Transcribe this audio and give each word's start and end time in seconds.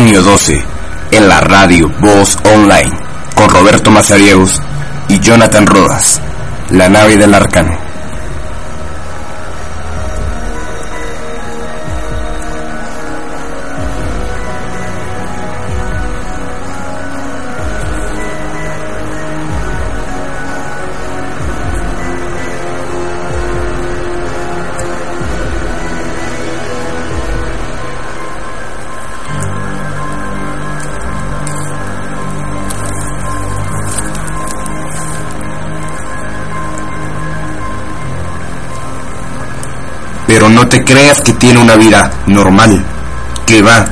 Año 0.00 0.22
12, 0.22 0.64
en 1.10 1.28
la 1.28 1.40
radio 1.40 1.92
Voz 2.00 2.38
Online, 2.54 2.90
con 3.34 3.50
Roberto 3.50 3.90
Mazariegos 3.90 4.58
y 5.08 5.20
Jonathan 5.20 5.66
Rodas, 5.66 6.22
la 6.70 6.88
nave 6.88 7.18
del 7.18 7.34
arcano. 7.34 7.89
Creas 40.90 41.20
que 41.20 41.32
tiene 41.34 41.60
una 41.60 41.76
vida 41.76 42.10
normal, 42.26 42.84
que 43.46 43.62
va, 43.62 43.86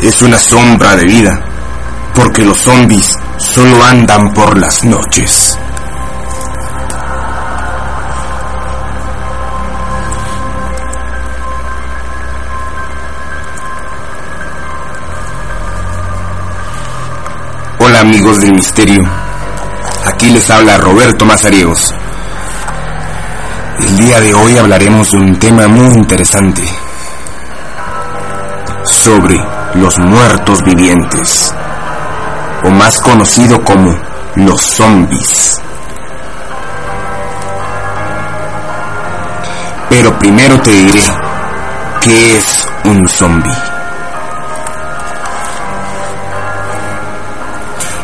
es 0.00 0.22
una 0.22 0.38
sombra 0.38 0.96
de 0.96 1.04
vida, 1.04 1.38
porque 2.14 2.42
los 2.42 2.56
zombies 2.56 3.14
solo 3.36 3.84
andan 3.84 4.32
por 4.32 4.56
las 4.56 4.82
noches. 4.82 5.58
Hola 17.78 18.00
amigos 18.00 18.40
del 18.40 18.54
misterio, 18.54 19.04
aquí 20.06 20.30
les 20.30 20.48
habla 20.48 20.78
Roberto 20.78 21.26
Mazariegos 21.26 21.92
el 23.78 23.96
día 23.98 24.20
de 24.20 24.34
hoy 24.34 24.56
hablaremos 24.56 25.10
de 25.10 25.18
un 25.18 25.38
tema 25.38 25.68
muy 25.68 25.94
interesante. 25.94 26.62
Sobre 28.84 29.36
los 29.74 29.98
muertos 29.98 30.62
vivientes. 30.62 31.54
O 32.64 32.70
más 32.70 32.98
conocido 33.00 33.62
como 33.62 33.96
los 34.36 34.60
zombies. 34.60 35.60
Pero 39.88 40.18
primero 40.18 40.60
te 40.60 40.70
diré 40.70 41.12
qué 42.00 42.38
es 42.38 42.68
un 42.84 43.08
zombie. 43.08 43.56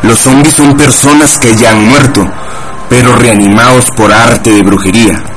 Los 0.03 0.19
zombies 0.19 0.55
son 0.55 0.75
personas 0.75 1.37
que 1.37 1.55
ya 1.55 1.71
han 1.71 1.87
muerto, 1.87 2.25
pero 2.89 3.15
reanimados 3.15 3.89
por 3.91 4.11
arte 4.11 4.51
de 4.51 4.61
brujería 4.61 5.32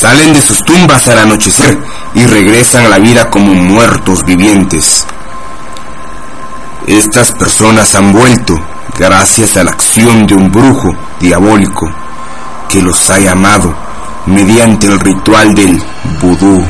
Salen 0.00 0.34
de 0.34 0.42
sus 0.42 0.62
tumbas 0.62 1.08
al 1.08 1.20
anochecer 1.20 1.78
y 2.14 2.26
regresan 2.26 2.84
a 2.84 2.88
la 2.90 2.98
vida 2.98 3.30
como 3.30 3.54
muertos 3.54 4.24
vivientes. 4.26 5.06
Estas 6.86 7.32
personas 7.32 7.94
han 7.94 8.12
vuelto 8.12 8.60
gracias 8.98 9.56
a 9.56 9.64
la 9.64 9.70
acción 9.70 10.26
de 10.26 10.34
un 10.34 10.52
brujo 10.52 10.94
diabólico 11.18 11.90
que 12.68 12.82
los 12.82 13.08
ha 13.08 13.20
llamado 13.20 13.74
mediante 14.26 14.86
el 14.86 15.00
ritual 15.00 15.54
del 15.54 15.82
vudú. 16.20 16.62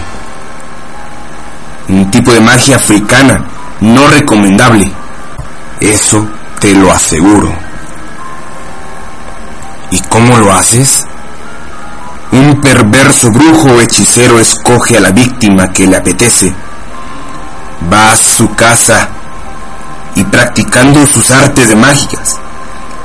Un 1.89 2.09
tipo 2.13 2.33
de 2.33 2.41
magia 2.41 2.77
africana 2.77 3.45
no 3.81 4.07
recomendable. 4.07 4.93
Eso 5.81 6.25
te 6.61 6.73
lo 6.75 6.93
aseguro. 6.93 7.53
¿Y 9.91 10.01
cómo 10.03 10.39
lo 10.39 10.53
haces? 10.53 11.05
Un 12.37 12.61
perverso 12.61 13.31
brujo 13.31 13.69
o 13.69 13.81
hechicero 13.81 14.39
escoge 14.39 14.99
a 14.99 15.01
la 15.01 15.11
víctima 15.11 15.73
que 15.73 15.87
le 15.87 15.97
apetece. 15.97 16.53
Va 17.91 18.13
a 18.13 18.17
su 18.17 18.55
casa 18.55 19.09
y 20.15 20.23
practicando 20.25 21.07
sus 21.07 21.31
artes 21.31 21.67
de 21.71 21.77
mágicas, 21.77 22.39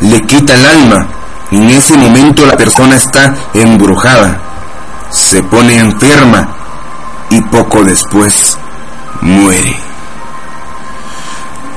le 0.01 0.21
quita 0.25 0.53
el 0.53 0.65
alma. 0.65 1.07
En 1.49 1.69
ese 1.69 1.95
momento 1.95 2.45
la 2.45 2.57
persona 2.57 2.97
está 2.97 3.33
embrujada, 3.53 4.37
se 5.11 5.41
pone 5.43 5.79
enferma 5.79 6.49
y 7.29 7.39
poco 7.39 7.85
después 7.85 8.57
muere. 9.21 9.77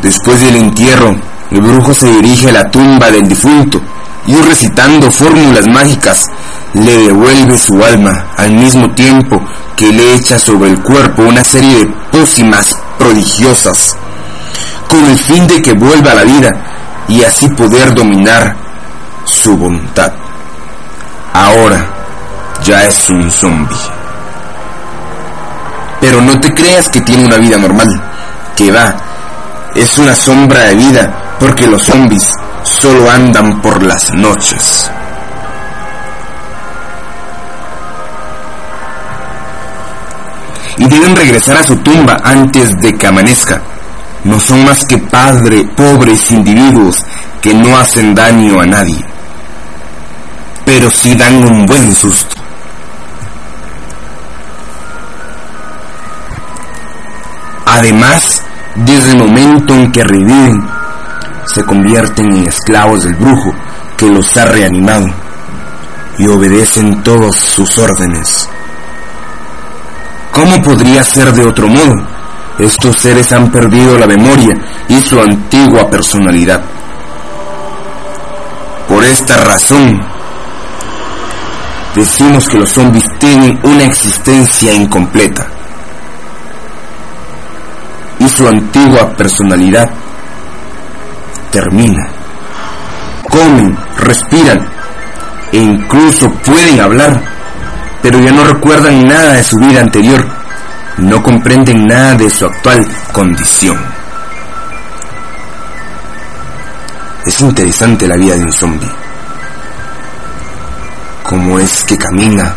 Después 0.02 0.40
del 0.40 0.56
entierro, 0.56 1.14
el 1.52 1.60
brujo 1.60 1.94
se 1.94 2.06
dirige 2.06 2.48
a 2.48 2.52
la 2.52 2.68
tumba 2.68 3.12
del 3.12 3.28
difunto 3.28 3.80
y 4.26 4.34
recitando 4.34 5.08
fórmulas 5.08 5.68
mágicas 5.68 6.26
le 6.74 6.96
devuelve 6.98 7.56
su 7.56 7.82
alma 7.82 8.26
al 8.36 8.52
mismo 8.52 8.90
tiempo 8.90 9.40
que 9.76 9.92
le 9.92 10.14
echa 10.14 10.38
sobre 10.38 10.70
el 10.70 10.82
cuerpo 10.82 11.22
una 11.22 11.44
serie 11.44 11.78
de 11.78 11.86
pócimas 12.10 12.76
prodigiosas 12.98 13.96
con 14.88 15.04
el 15.06 15.18
fin 15.18 15.46
de 15.46 15.62
que 15.62 15.72
vuelva 15.72 16.12
a 16.12 16.14
la 16.14 16.24
vida 16.24 16.52
y 17.08 17.22
así 17.22 17.48
poder 17.48 17.94
dominar 17.94 18.56
su 19.24 19.56
voluntad. 19.56 20.12
Ahora 21.32 21.86
ya 22.64 22.84
es 22.84 23.08
un 23.10 23.30
zombie. 23.30 23.76
Pero 26.00 26.20
no 26.20 26.38
te 26.38 26.52
creas 26.52 26.88
que 26.88 27.00
tiene 27.00 27.24
una 27.24 27.38
vida 27.38 27.56
normal, 27.58 27.88
que 28.56 28.70
va, 28.70 28.94
es 29.74 29.98
una 29.98 30.14
sombra 30.14 30.60
de 30.60 30.74
vida 30.74 31.36
porque 31.40 31.66
los 31.66 31.82
zombies 31.82 32.30
solo 32.62 33.10
andan 33.10 33.60
por 33.60 33.82
las 33.82 34.12
noches. 34.12 34.90
Regresar 41.14 41.56
a 41.56 41.64
su 41.64 41.76
tumba 41.76 42.18
antes 42.22 42.74
de 42.80 42.94
que 42.94 43.06
amanezca. 43.06 43.62
No 44.24 44.40
son 44.40 44.64
más 44.64 44.84
que 44.84 44.98
padre, 44.98 45.64
pobres 45.76 46.30
individuos 46.30 47.04
que 47.42 47.54
no 47.54 47.76
hacen 47.76 48.14
daño 48.14 48.60
a 48.60 48.66
nadie. 48.66 49.04
Pero 50.64 50.90
sí 50.90 51.14
dan 51.14 51.44
un 51.44 51.66
buen 51.66 51.94
susto. 51.94 52.36
Además, 57.66 58.42
desde 58.76 59.12
el 59.12 59.18
momento 59.18 59.74
en 59.74 59.92
que 59.92 60.04
reviven, 60.04 60.66
se 61.46 61.64
convierten 61.64 62.32
en 62.32 62.46
esclavos 62.46 63.04
del 63.04 63.14
brujo 63.14 63.54
que 63.96 64.08
los 64.08 64.36
ha 64.36 64.46
reanimado 64.46 65.06
y 66.18 66.26
obedecen 66.26 67.02
todos 67.02 67.36
sus 67.36 67.78
órdenes. 67.78 68.48
¿Cómo 70.34 70.60
podría 70.62 71.04
ser 71.04 71.32
de 71.32 71.44
otro 71.44 71.68
modo? 71.68 71.94
Estos 72.58 72.96
seres 72.98 73.32
han 73.32 73.52
perdido 73.52 73.96
la 73.96 74.06
memoria 74.08 74.56
y 74.88 74.96
su 75.00 75.20
antigua 75.20 75.88
personalidad. 75.88 76.60
Por 78.88 79.04
esta 79.04 79.36
razón, 79.44 80.00
decimos 81.94 82.48
que 82.48 82.58
los 82.58 82.68
zombies 82.68 83.04
tienen 83.20 83.60
una 83.62 83.84
existencia 83.84 84.74
incompleta 84.74 85.46
y 88.18 88.28
su 88.28 88.48
antigua 88.48 89.10
personalidad 89.16 89.88
termina. 91.52 92.08
Comen, 93.30 93.78
respiran 93.98 94.66
e 95.52 95.58
incluso 95.58 96.28
pueden 96.44 96.80
hablar, 96.80 97.22
pero 98.04 98.20
ya 98.20 98.32
no 98.32 98.44
recuerdan 98.44 99.08
nada 99.08 99.32
de 99.32 99.42
su 99.42 99.56
vida 99.56 99.80
anterior, 99.80 100.28
no 100.98 101.22
comprenden 101.22 101.86
nada 101.86 102.14
de 102.14 102.28
su 102.28 102.44
actual 102.44 102.86
condición. 103.12 103.78
Es 107.24 107.40
interesante 107.40 108.06
la 108.06 108.16
vida 108.16 108.34
de 108.34 108.42
un 108.42 108.52
zombie. 108.52 108.92
Cómo 111.22 111.58
es 111.58 111.82
que 111.84 111.96
camina, 111.96 112.54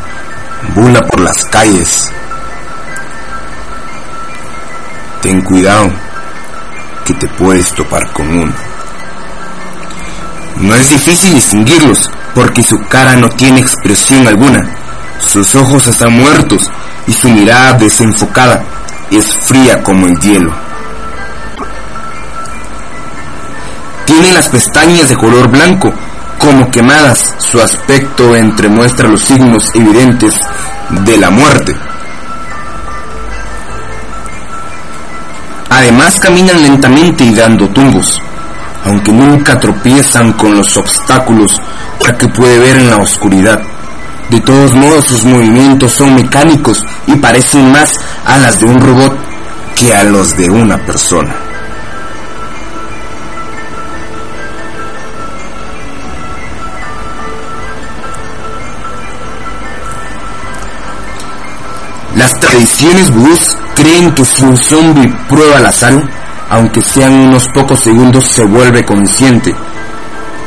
bula 0.76 1.02
por 1.04 1.22
las 1.22 1.46
calles. 1.46 2.12
Ten 5.22 5.40
cuidado 5.44 5.90
que 7.06 7.14
te 7.14 7.28
puedes 7.30 7.72
topar 7.72 8.12
con 8.12 8.28
uno. 8.38 8.54
No 10.58 10.76
es 10.76 10.90
difícil 10.90 11.36
distinguirlos, 11.36 12.12
porque 12.36 12.62
su 12.62 12.78
cara 12.90 13.16
no 13.16 13.30
tiene 13.30 13.62
expresión 13.62 14.28
alguna. 14.28 14.77
Sus 15.20 15.56
ojos 15.56 15.88
están 15.88 16.14
muertos 16.14 16.70
y 17.08 17.12
su 17.12 17.30
mirada 17.30 17.74
desenfocada 17.74 18.64
es 19.12 19.26
fría 19.26 19.82
como 19.84 20.08
el 20.08 20.18
hielo. 20.20 20.52
Tiene 24.06 24.32
las 24.32 24.48
pestañas 24.50 25.10
de 25.10 25.16
color 25.16 25.50
blanco, 25.50 25.94
como 26.40 26.70
quemadas. 26.72 27.36
Su 27.40 27.62
aspecto 27.62 28.36
entremuestra 28.36 29.08
los 29.08 29.22
signos 29.22 29.70
evidentes 29.74 30.34
de 31.06 31.18
la 31.18 31.30
muerte. 31.30 31.76
Además 35.70 36.20
caminan 36.20 36.62
lentamente 36.62 37.24
y 37.24 37.34
dando 37.34 37.68
tumbos, 37.70 38.22
aunque 38.86 39.12
nunca 39.12 39.60
tropiezan 39.60 40.34
con 40.34 40.56
los 40.56 40.76
obstáculos 40.78 41.62
que 42.16 42.28
puede 42.30 42.58
ver 42.60 42.78
en 42.78 42.90
la 42.90 42.98
oscuridad. 42.98 43.62
De 44.30 44.42
todos 44.42 44.74
modos 44.74 45.06
sus 45.06 45.24
movimientos 45.24 45.94
son 45.94 46.16
mecánicos 46.16 46.84
y 47.08 47.16
parecen 47.16 47.72
más 47.72 47.94
a 48.26 48.38
las 48.38 48.60
de 48.60 48.66
un 48.66 48.80
robot 48.82 49.18
que 49.76 49.94
a 49.96 50.04
los 50.04 50.36
de 50.36 50.50
una 50.50 50.78
persona. 50.86 51.34
Las 62.18 62.38
tradiciones 62.40 63.12
vudús 63.12 63.40
creen 63.76 64.12
que 64.14 64.26
si 64.26 64.44
un 64.44 64.58
zombie 64.58 65.14
prueba 65.30 65.60
la 65.60 65.72
sal, 65.72 66.10
aunque 66.50 66.82
sean 66.82 67.14
unos 67.14 67.48
pocos 67.50 67.80
segundos, 67.80 68.26
se 68.26 68.44
vuelve 68.44 68.84
consciente 68.84 69.56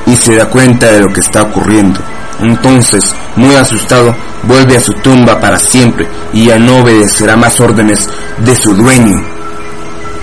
y 0.06 0.17
se 0.17 0.35
da 0.35 0.47
cuenta 0.47 0.87
de 0.87 1.00
lo 1.00 1.09
que 1.12 1.21
está 1.21 1.43
ocurriendo. 1.43 2.00
Entonces, 2.43 3.15
muy 3.37 3.55
asustado, 3.55 4.15
vuelve 4.45 4.77
a 4.77 4.81
su 4.81 4.93
tumba 4.95 5.39
para 5.41 5.59
siempre 5.59 6.09
y 6.33 6.47
ya 6.47 6.59
no 6.59 6.79
obedecerá 6.79 7.37
más 7.37 7.61
órdenes 7.61 8.09
de 8.39 8.57
su 8.57 8.75
dueño, 8.75 9.17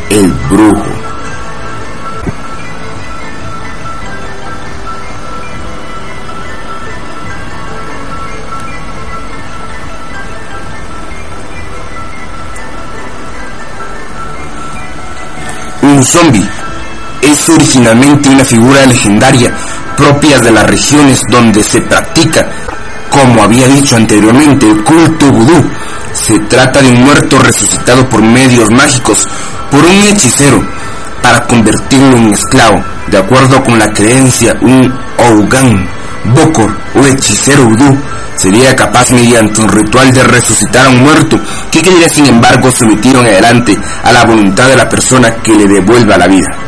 el 0.10 0.34
brujo. 0.50 0.86
Un 15.84 16.04
zombie 16.04 16.50
es 17.32 17.50
originalmente 17.50 18.30
una 18.30 18.46
figura 18.46 18.86
legendaria 18.86 19.52
propia 19.96 20.40
de 20.40 20.52
las 20.52 20.66
regiones 20.68 21.22
donde 21.30 21.64
se 21.64 21.82
practica, 21.82 22.48
como 23.10 23.44
había 23.44 23.68
dicho 23.68 23.96
anteriormente, 23.96 24.70
el 24.70 24.84
culto 24.84 25.32
vudú. 25.32 25.70
Se 26.14 26.40
trata 26.40 26.82
de 26.82 26.90
un 26.90 27.04
muerto 27.04 27.38
resucitado 27.40 28.08
por 28.10 28.22
medios 28.22 28.70
mágicos, 28.72 29.28
por 29.72 29.84
un 29.84 30.04
hechicero, 30.04 30.62
para 31.22 31.46
convertirlo 31.46 32.18
en 32.18 32.34
esclavo. 32.34 32.84
De 33.08 33.18
acuerdo 33.18 33.64
con 33.64 33.80
la 33.80 33.92
creencia, 33.92 34.56
un 34.62 34.94
Ougan, 35.18 35.90
Bokor 36.26 36.76
o 36.96 37.06
hechicero 37.06 37.66
vudú 37.66 37.98
sería 38.36 38.76
capaz 38.76 39.12
mediante 39.12 39.62
un 39.62 39.70
ritual 39.70 40.14
de 40.14 40.24
resucitar 40.24 40.86
a 40.86 40.90
un 40.90 41.04
muerto 41.04 41.40
que 41.72 41.82
quedaría 41.82 42.10
sin 42.10 42.26
embargo 42.28 42.70
sometido 42.72 43.22
en 43.22 43.28
adelante 43.28 43.78
a 44.04 44.12
la 44.12 44.26
voluntad 44.26 44.68
de 44.68 44.76
la 44.76 44.90
persona 44.90 45.32
que 45.36 45.56
le 45.56 45.68
devuelva 45.68 46.18
la 46.18 46.28
vida. 46.28 46.67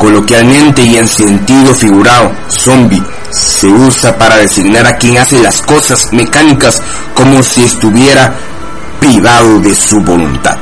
Coloquialmente 0.00 0.82
y 0.82 0.96
en 0.96 1.06
sentido 1.06 1.74
figurado, 1.74 2.32
zombie 2.48 3.02
se 3.30 3.66
usa 3.66 4.16
para 4.16 4.38
designar 4.38 4.86
a 4.86 4.96
quien 4.96 5.18
hace 5.18 5.38
las 5.42 5.60
cosas 5.60 6.10
mecánicas 6.12 6.80
como 7.14 7.42
si 7.42 7.62
estuviera 7.64 8.34
privado 8.98 9.60
de 9.60 9.74
su 9.74 10.00
voluntad. 10.00 10.56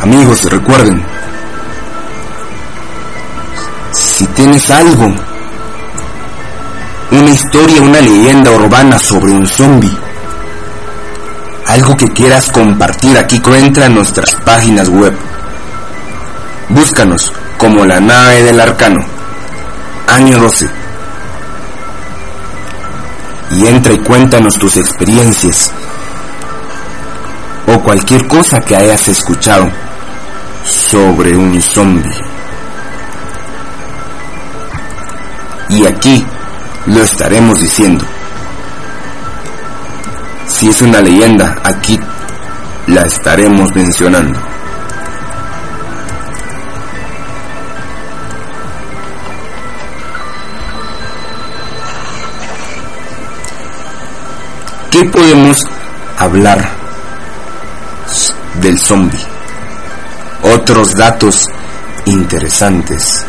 Amigos, 0.00 0.44
recuerden, 0.44 1.02
si 3.92 4.24
tienes 4.28 4.70
algo, 4.70 5.12
una 7.10 7.30
historia, 7.30 7.82
una 7.82 8.00
leyenda 8.00 8.52
urbana 8.52 8.98
sobre 9.00 9.32
un 9.32 9.46
zombie, 9.46 10.07
algo 11.68 11.96
que 11.96 12.08
quieras 12.08 12.50
compartir 12.50 13.16
aquí, 13.18 13.40
entra 13.56 13.86
en 13.86 13.94
nuestras 13.94 14.34
páginas 14.36 14.88
web. 14.88 15.14
Búscanos 16.70 17.32
como 17.58 17.84
la 17.84 18.00
nave 18.00 18.42
del 18.42 18.58
arcano, 18.60 19.00
año 20.06 20.38
12. 20.38 20.68
Y 23.50 23.66
entra 23.66 23.92
y 23.92 23.98
cuéntanos 23.98 24.58
tus 24.58 24.76
experiencias 24.76 25.72
o 27.66 27.78
cualquier 27.80 28.26
cosa 28.26 28.60
que 28.60 28.76
hayas 28.76 29.08
escuchado 29.08 29.68
sobre 30.64 31.36
un 31.36 31.60
zombie. 31.60 32.10
Y 35.68 35.84
aquí 35.84 36.24
lo 36.86 37.02
estaremos 37.02 37.60
diciendo. 37.60 38.04
Si 40.48 40.68
es 40.68 40.82
una 40.82 41.00
leyenda, 41.00 41.56
aquí 41.62 41.98
la 42.88 43.02
estaremos 43.02 43.74
mencionando. 43.76 44.40
¿Qué 54.90 55.04
podemos 55.04 55.64
hablar 56.18 56.68
del 58.60 58.78
zombie? 58.80 59.20
Otros 60.42 60.94
datos 60.94 61.46
interesantes. 62.06 63.24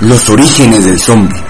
Los 0.00 0.28
orígenes 0.28 0.84
del 0.84 1.00
zombie. 1.00 1.40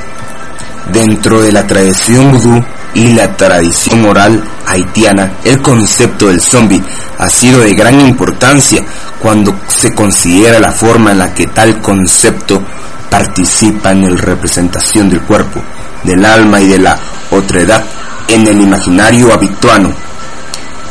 Dentro 0.93 1.43
de 1.43 1.51
la 1.51 1.67
tradición 1.67 2.31
vudú 2.31 2.65
y 2.95 3.13
la 3.13 3.37
tradición 3.37 4.05
oral 4.05 4.43
haitiana, 4.67 5.33
el 5.45 5.61
concepto 5.61 6.29
del 6.29 6.41
zombie 6.41 6.83
ha 7.19 7.29
sido 7.29 7.61
de 7.61 7.75
gran 7.75 8.01
importancia 8.01 8.85
cuando 9.21 9.53
se 9.67 9.93
considera 9.95 10.61
la 10.61 10.71
forma 10.71 11.11
en 11.11 11.19
la 11.19 11.35
que 11.35 11.49
tal 11.49 11.81
concepto 11.81 12.63
participa 13.11 13.91
en 13.91 14.15
la 14.15 14.21
representación 14.21 15.11
del 15.11 15.23
cuerpo, 15.23 15.61
del 16.05 16.25
alma 16.25 16.61
y 16.61 16.69
de 16.69 16.79
la 16.79 16.97
otredad 17.33 17.85
en 18.29 18.47
el 18.47 18.61
imaginario 18.61 19.33
habituano 19.33 19.93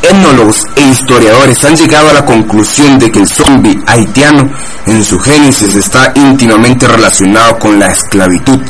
etnólogos 0.10 0.66
e 0.76 0.82
historiadores 0.82 1.64
han 1.64 1.76
llegado 1.76 2.10
a 2.10 2.14
la 2.14 2.26
conclusión 2.26 2.98
de 3.00 3.12
que 3.12 3.20
el 3.20 3.28
zombie 3.28 3.80
haitiano 3.88 4.50
en 4.86 5.04
su 5.04 5.20
génesis 5.20 5.76
está 5.76 6.12
íntimamente 6.16 6.88
relacionado 6.88 7.60
con 7.60 7.78
la 7.80 7.88
esclavitud 7.88 8.62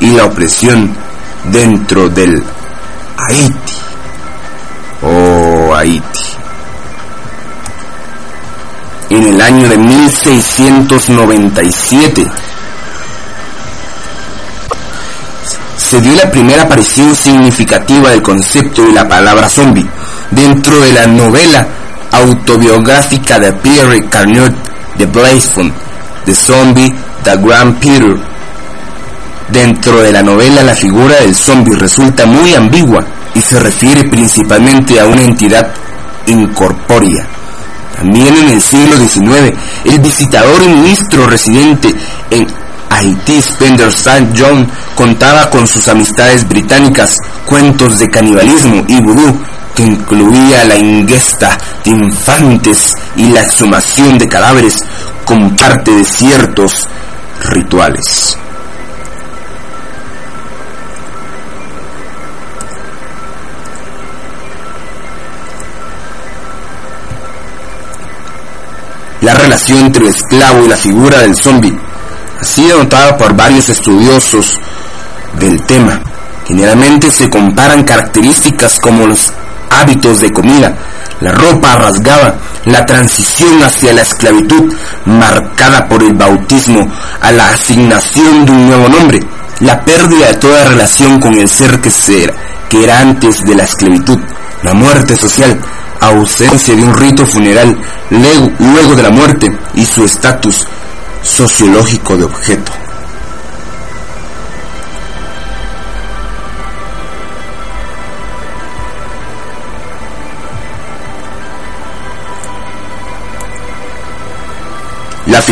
y 0.00 0.10
la 0.10 0.26
opresión 0.26 0.94
dentro 1.44 2.08
del 2.08 2.42
Haití 3.16 3.74
o 5.02 5.74
Haití. 5.74 6.20
En 9.10 9.24
el 9.24 9.40
año 9.40 9.68
de 9.68 9.78
1697 9.78 12.26
se 15.76 16.00
dio 16.00 16.14
la 16.14 16.30
primera 16.30 16.62
aparición 16.62 17.14
significativa 17.14 18.10
del 18.10 18.22
concepto 18.22 18.82
de 18.82 18.92
la 18.92 19.06
palabra 19.06 19.48
zombie 19.48 19.86
dentro 20.30 20.80
de 20.80 20.92
la 20.92 21.06
novela 21.06 21.66
autobiográfica 22.12 23.38
de 23.38 23.52
Pierre 23.54 24.08
Carnot 24.08 24.54
de 24.96 25.06
Blazeful, 25.06 25.72
The 26.24 26.34
Zombie, 26.34 26.94
The 27.22 27.36
Grand 27.36 27.78
Peter. 27.78 28.16
Dentro 29.50 30.00
de 30.00 30.12
la 30.12 30.22
novela 30.22 30.62
la 30.62 30.74
figura 30.74 31.16
del 31.16 31.34
zombie 31.34 31.76
resulta 31.76 32.24
muy 32.24 32.54
ambigua 32.54 33.04
y 33.34 33.40
se 33.40 33.58
refiere 33.58 34.04
principalmente 34.04 34.98
a 34.98 35.06
una 35.06 35.22
entidad 35.22 35.70
incorpórea. 36.26 37.26
También 37.96 38.34
en 38.36 38.48
el 38.48 38.60
siglo 38.60 38.96
XIX, 38.96 39.56
el 39.84 39.98
visitador 40.00 40.62
y 40.62 40.68
ministro 40.68 41.26
residente 41.26 41.94
en 42.30 42.46
Haití, 42.90 43.38
Spencer 43.38 43.88
St. 43.88 44.28
John, 44.36 44.66
contaba 44.94 45.50
con 45.50 45.66
sus 45.66 45.86
amistades 45.88 46.48
británicas 46.48 47.16
cuentos 47.46 47.98
de 47.98 48.08
canibalismo 48.08 48.84
y 48.88 49.00
vudú 49.00 49.38
que 49.74 49.82
incluía 49.82 50.64
la 50.64 50.76
ingesta 50.76 51.58
de 51.84 51.90
infantes 51.90 52.94
y 53.16 53.30
la 53.30 53.42
exhumación 53.42 54.18
de 54.18 54.28
cadáveres 54.28 54.76
con 55.24 55.56
parte 55.56 55.90
de 55.90 56.04
ciertos 56.04 56.86
rituales. 57.50 58.38
La 69.20 69.32
relación 69.32 69.78
entre 69.86 70.02
el 70.02 70.10
esclavo 70.14 70.66
y 70.66 70.68
la 70.68 70.76
figura 70.76 71.18
del 71.20 71.34
zombie 71.34 71.74
ha 72.38 72.44
sido 72.44 72.78
notada 72.78 73.16
por 73.16 73.34
varios 73.34 73.70
estudiosos 73.70 74.58
del 75.38 75.62
tema. 75.64 76.02
Generalmente 76.46 77.10
se 77.10 77.30
comparan 77.30 77.84
características 77.84 78.78
como 78.78 79.06
los 79.06 79.32
hábitos 79.80 80.20
de 80.20 80.30
comida, 80.30 80.74
La 81.20 81.32
ropa 81.32 81.76
rasgaba, 81.76 82.34
la 82.66 82.84
transición 82.84 83.62
hacia 83.62 83.92
la 83.92 84.02
esclavitud, 84.02 84.74
marcada 85.04 85.86
por 85.88 86.02
el 86.02 86.12
bautismo 86.14 86.90
a 87.20 87.32
la 87.32 87.50
asignación 87.50 88.44
de 88.44 88.52
un 88.52 88.66
nuevo 88.66 88.88
nombre, 88.88 89.20
la 89.60 89.84
pérdida 89.84 90.26
de 90.26 90.34
toda 90.34 90.64
relación 90.64 91.20
con 91.20 91.34
el 91.34 91.48
ser 91.48 91.80
que, 91.80 91.90
ser, 91.90 92.34
que 92.68 92.84
era 92.84 93.00
antes 93.00 93.42
de 93.44 93.54
la 93.54 93.64
esclavitud, 93.64 94.18
la 94.62 94.74
muerte 94.74 95.16
social, 95.16 95.58
ausencia 96.00 96.74
de 96.74 96.82
un 96.82 96.94
rito 96.94 97.24
funeral 97.26 97.76
luego 98.10 98.94
de 98.94 99.02
la 99.02 99.10
muerte 99.10 99.50
y 99.74 99.84
su 99.84 100.04
estatus 100.04 100.66
sociológico 101.22 102.16
de 102.16 102.24
objeto. 102.24 102.83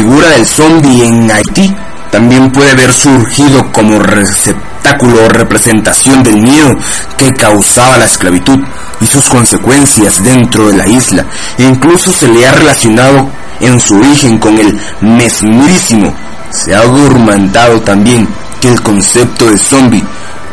Figura 0.02 0.30
del 0.30 0.44
zombie 0.44 1.06
en 1.06 1.30
Haití 1.30 1.72
también 2.10 2.50
puede 2.50 2.72
haber 2.72 2.92
surgido 2.92 3.70
como 3.70 4.00
receptáculo 4.00 5.24
o 5.24 5.28
representación 5.28 6.24
del 6.24 6.38
miedo 6.38 6.76
que 7.16 7.32
causaba 7.34 7.98
la 7.98 8.06
esclavitud 8.06 8.58
y 9.00 9.06
sus 9.06 9.28
consecuencias 9.28 10.24
dentro 10.24 10.66
de 10.66 10.76
la 10.76 10.88
isla. 10.88 11.24
E 11.56 11.62
incluso 11.62 12.10
se 12.10 12.26
le 12.26 12.44
ha 12.44 12.50
relacionado 12.50 13.30
en 13.60 13.78
su 13.78 13.94
origen 13.96 14.38
con 14.38 14.58
el 14.58 14.76
mesmerísimo. 15.02 16.12
Se 16.50 16.74
ha 16.74 16.80
argumentado 16.80 17.80
también 17.82 18.26
que 18.60 18.72
el 18.72 18.82
concepto 18.82 19.48
de 19.48 19.56
zombie 19.56 20.02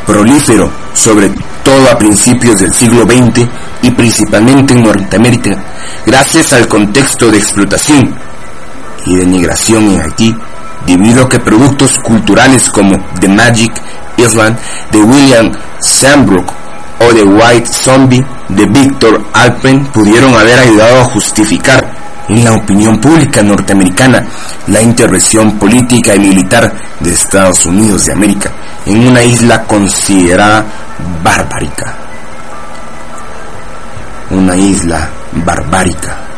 prolífero, 0.06 0.70
sobre 0.94 1.32
todo 1.64 1.90
a 1.90 1.98
principios 1.98 2.60
del 2.60 2.72
siglo 2.72 3.04
XX 3.04 3.48
y 3.82 3.90
principalmente 3.90 4.76
en 4.76 4.84
Norteamérica, 4.84 5.58
gracias 6.06 6.54
al 6.54 6.68
contexto 6.68 7.32
de 7.32 7.40
explotación 7.40 8.29
y 9.06 9.16
denigración 9.16 9.92
en 9.92 10.02
Haití, 10.02 10.36
debido 10.86 11.24
a 11.24 11.30
que 11.30 11.40
productos 11.40 11.98
culturales 12.00 12.70
como 12.70 12.98
The 13.20 13.28
Magic 13.28 13.72
Island 14.18 14.58
de 14.92 15.02
William 15.02 15.52
Sandbrook 15.80 16.54
o 17.00 17.14
The 17.14 17.24
White 17.24 17.68
Zombie 17.68 18.26
de 18.50 18.66
Victor 18.66 19.24
Alpen 19.34 19.86
pudieron 19.88 20.34
haber 20.34 20.60
ayudado 20.60 21.02
a 21.02 21.06
justificar 21.06 22.00
en 22.28 22.44
la 22.44 22.54
opinión 22.54 23.00
pública 23.00 23.42
norteamericana 23.42 24.24
la 24.68 24.82
intervención 24.82 25.58
política 25.58 26.16
y 26.16 26.20
militar 26.20 26.72
de 27.00 27.12
Estados 27.12 27.66
Unidos 27.66 28.06
de 28.06 28.14
América 28.14 28.52
en 28.86 29.08
una 29.08 29.24
isla 29.24 29.64
considerada 29.64 30.64
barbárica. 31.24 31.96
Una 34.32 34.56
isla 34.56 35.10
barbárica. 35.34 36.29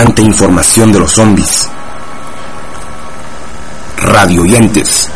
Información 0.00 0.92
de 0.92 0.98
los 0.98 1.12
zombies. 1.12 1.68
Radioyentes. 3.98 5.10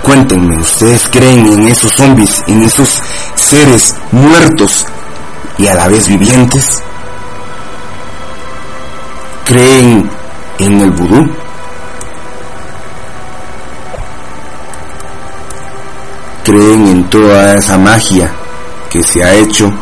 Cuéntenme, 0.00 0.58
¿ustedes 0.58 1.08
creen 1.08 1.46
en 1.46 1.66
esos 1.66 1.92
zombies, 1.92 2.42
en 2.46 2.62
esos 2.62 3.02
seres 3.34 3.96
muertos 4.12 4.86
y 5.58 5.66
a 5.66 5.74
la 5.74 5.88
vez 5.88 6.06
vivientes? 6.06 6.82
¿Creen 9.44 10.08
en 10.58 10.80
el 10.80 10.90
vudú? 10.92 11.28
¿Creen 16.44 16.86
en 16.86 17.10
toda 17.10 17.56
esa 17.56 17.76
magia 17.76 18.30
que 18.88 19.02
se 19.02 19.24
ha 19.24 19.34
hecho? 19.34 19.72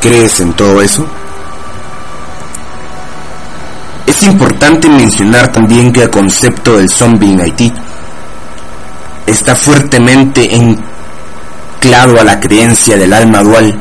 ¿Crees 0.00 0.40
en 0.40 0.52
todo 0.52 0.80
eso? 0.80 1.06
Es 4.06 4.22
importante 4.22 4.88
mencionar 4.88 5.52
también 5.52 5.92
que 5.92 6.02
el 6.02 6.10
concepto 6.10 6.76
del 6.76 6.88
zombie 6.88 7.32
en 7.32 7.40
Haití 7.40 7.72
está 9.26 9.54
fuertemente 9.54 10.48
enclado 10.54 12.20
a 12.20 12.24
la 12.24 12.40
creencia 12.40 12.96
del 12.96 13.12
alma 13.12 13.42
dual 13.42 13.80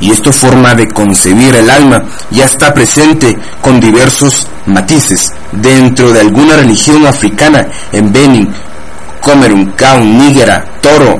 y 0.00 0.12
esta 0.12 0.32
forma 0.32 0.74
de 0.74 0.88
concebir 0.88 1.54
el 1.56 1.68
alma 1.68 2.02
ya 2.30 2.44
está 2.44 2.72
presente 2.72 3.36
con 3.60 3.80
diversos 3.80 4.46
matices 4.66 5.32
dentro 5.52 6.12
de 6.12 6.20
alguna 6.20 6.56
religión 6.56 7.04
africana 7.06 7.66
en 7.90 8.12
Benin, 8.12 8.54
Camerún, 9.24 9.72
Kaun, 9.72 10.18
Nígera, 10.18 10.64
Toro, 10.80 11.18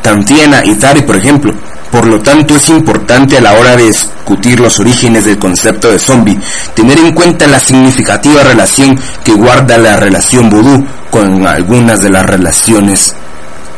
Tantiena 0.00 0.64
y 0.64 0.74
Tari, 0.74 1.02
por 1.02 1.16
ejemplo. 1.16 1.52
Por 1.94 2.08
lo 2.08 2.20
tanto, 2.20 2.56
es 2.56 2.70
importante 2.70 3.36
a 3.36 3.40
la 3.40 3.52
hora 3.52 3.76
de 3.76 3.84
discutir 3.84 4.58
los 4.58 4.80
orígenes 4.80 5.26
del 5.26 5.38
concepto 5.38 5.92
de 5.92 6.00
zombie 6.00 6.36
tener 6.74 6.98
en 6.98 7.12
cuenta 7.14 7.46
la 7.46 7.60
significativa 7.60 8.42
relación 8.42 8.98
que 9.22 9.32
guarda 9.32 9.78
la 9.78 9.94
relación 9.94 10.50
vudú 10.50 10.84
con 11.12 11.46
algunas 11.46 12.02
de 12.02 12.10
las 12.10 12.26
relaciones 12.26 13.14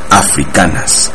africanas. 0.08 1.12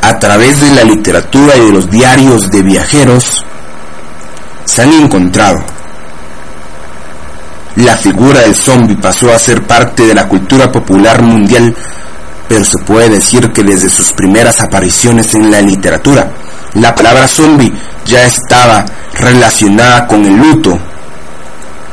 A 0.00 0.18
través 0.18 0.58
de 0.62 0.70
la 0.70 0.84
literatura 0.84 1.54
y 1.58 1.66
de 1.66 1.70
los 1.70 1.90
diarios 1.90 2.50
de 2.50 2.62
viajeros, 2.62 3.44
se 4.64 4.80
han 4.80 4.94
encontrado 4.94 5.73
la 7.76 7.96
figura 7.96 8.40
del 8.40 8.54
zombie 8.54 8.96
pasó 8.96 9.32
a 9.32 9.38
ser 9.38 9.66
parte 9.66 10.06
de 10.06 10.14
la 10.14 10.28
cultura 10.28 10.70
popular 10.70 11.22
mundial, 11.22 11.74
pero 12.48 12.64
se 12.64 12.78
puede 12.78 13.08
decir 13.08 13.50
que 13.52 13.64
desde 13.64 13.90
sus 13.90 14.12
primeras 14.12 14.60
apariciones 14.60 15.34
en 15.34 15.50
la 15.50 15.60
literatura, 15.60 16.30
la 16.74 16.94
palabra 16.94 17.26
zombie 17.26 17.72
ya 18.04 18.24
estaba 18.24 18.84
relacionada 19.18 20.06
con 20.06 20.24
el 20.24 20.36
luto, 20.36 20.78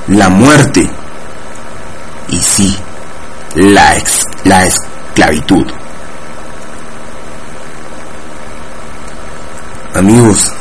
la 0.07 0.29
muerte 0.29 0.87
y 2.29 2.39
sí, 2.39 2.77
la, 3.55 3.95
la 4.43 4.65
esclavitud. 4.65 5.65
Amigos, 9.95 10.51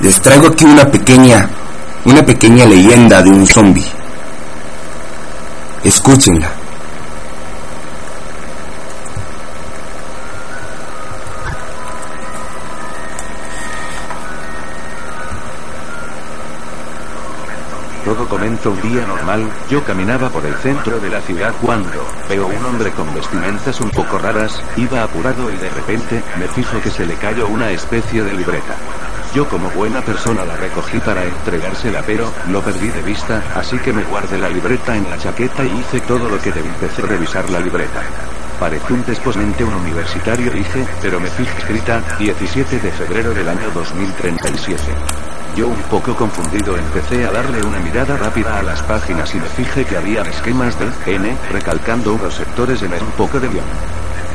les 0.00 0.20
traigo 0.20 0.48
aquí 0.48 0.64
una 0.64 0.90
pequeña 0.90 1.48
una 2.04 2.24
pequeña 2.24 2.64
leyenda 2.64 3.22
de 3.22 3.30
un 3.30 3.46
zombie. 3.46 3.84
Escúchenla. 5.84 6.50
Todo 18.04 18.26
comenzó 18.28 18.70
un 18.70 18.80
día 18.80 19.06
normal, 19.06 19.48
yo 19.68 19.84
caminaba 19.84 20.30
por 20.30 20.44
el 20.44 20.54
centro 20.56 20.98
de 20.98 21.10
la 21.10 21.20
ciudad 21.20 21.52
cuando 21.60 22.04
veo 22.28 22.46
un 22.46 22.64
hombre 22.64 22.90
con 22.92 23.14
vestimentas 23.14 23.80
un 23.80 23.90
poco 23.90 24.18
raras, 24.18 24.60
iba 24.76 25.02
apurado 25.02 25.50
y 25.52 25.56
de 25.56 25.68
repente 25.68 26.22
me 26.38 26.48
fijo 26.48 26.80
que 26.80 26.90
se 26.90 27.06
le 27.06 27.14
cayó 27.14 27.46
una 27.46 27.70
especie 27.70 28.24
de 28.24 28.32
libreta. 28.32 28.74
Yo 29.34 29.48
como 29.48 29.70
buena 29.70 30.00
persona 30.00 30.44
la 30.44 30.56
recogí 30.56 30.98
para 30.98 31.24
entregársela 31.24 32.02
pero, 32.04 32.32
lo 32.48 32.60
perdí 32.62 32.88
de 32.88 33.02
vista, 33.02 33.40
así 33.54 33.78
que 33.78 33.92
me 33.92 34.02
guardé 34.02 34.38
la 34.38 34.48
libreta 34.48 34.96
en 34.96 35.08
la 35.08 35.18
chaqueta 35.18 35.64
y 35.64 35.78
hice 35.78 36.00
todo 36.00 36.28
lo 36.28 36.40
que 36.40 36.50
debí. 36.50 36.68
Empecé 36.68 37.02
revisar 37.02 37.48
la 37.48 37.60
libreta. 37.60 38.02
Parece 38.58 38.92
un 38.92 39.04
desposmente 39.04 39.62
un 39.62 39.72
universitario 39.74 40.50
dije, 40.50 40.84
pero 41.00 41.20
me 41.20 41.28
fijé 41.30 41.56
escrita, 41.58 42.02
17 42.18 42.80
de 42.80 42.90
febrero 42.90 43.32
del 43.32 43.48
año 43.48 43.70
2037. 43.72 44.82
Yo 45.56 45.68
un 45.68 45.82
poco 45.82 46.16
confundido 46.16 46.76
empecé 46.76 47.24
a 47.24 47.30
darle 47.30 47.62
una 47.62 47.78
mirada 47.78 48.16
rápida 48.16 48.58
a 48.58 48.62
las 48.62 48.82
páginas 48.82 49.32
y 49.34 49.38
me 49.38 49.48
fijé 49.48 49.84
que 49.84 49.96
había 49.96 50.22
esquemas 50.22 50.76
de 50.78 51.14
N, 51.14 51.36
recalcando 51.52 52.14
unos 52.14 52.34
sectores 52.34 52.82
en 52.82 52.92
un 52.92 53.12
poco 53.16 53.38
de 53.38 53.48
guion. 53.48 53.64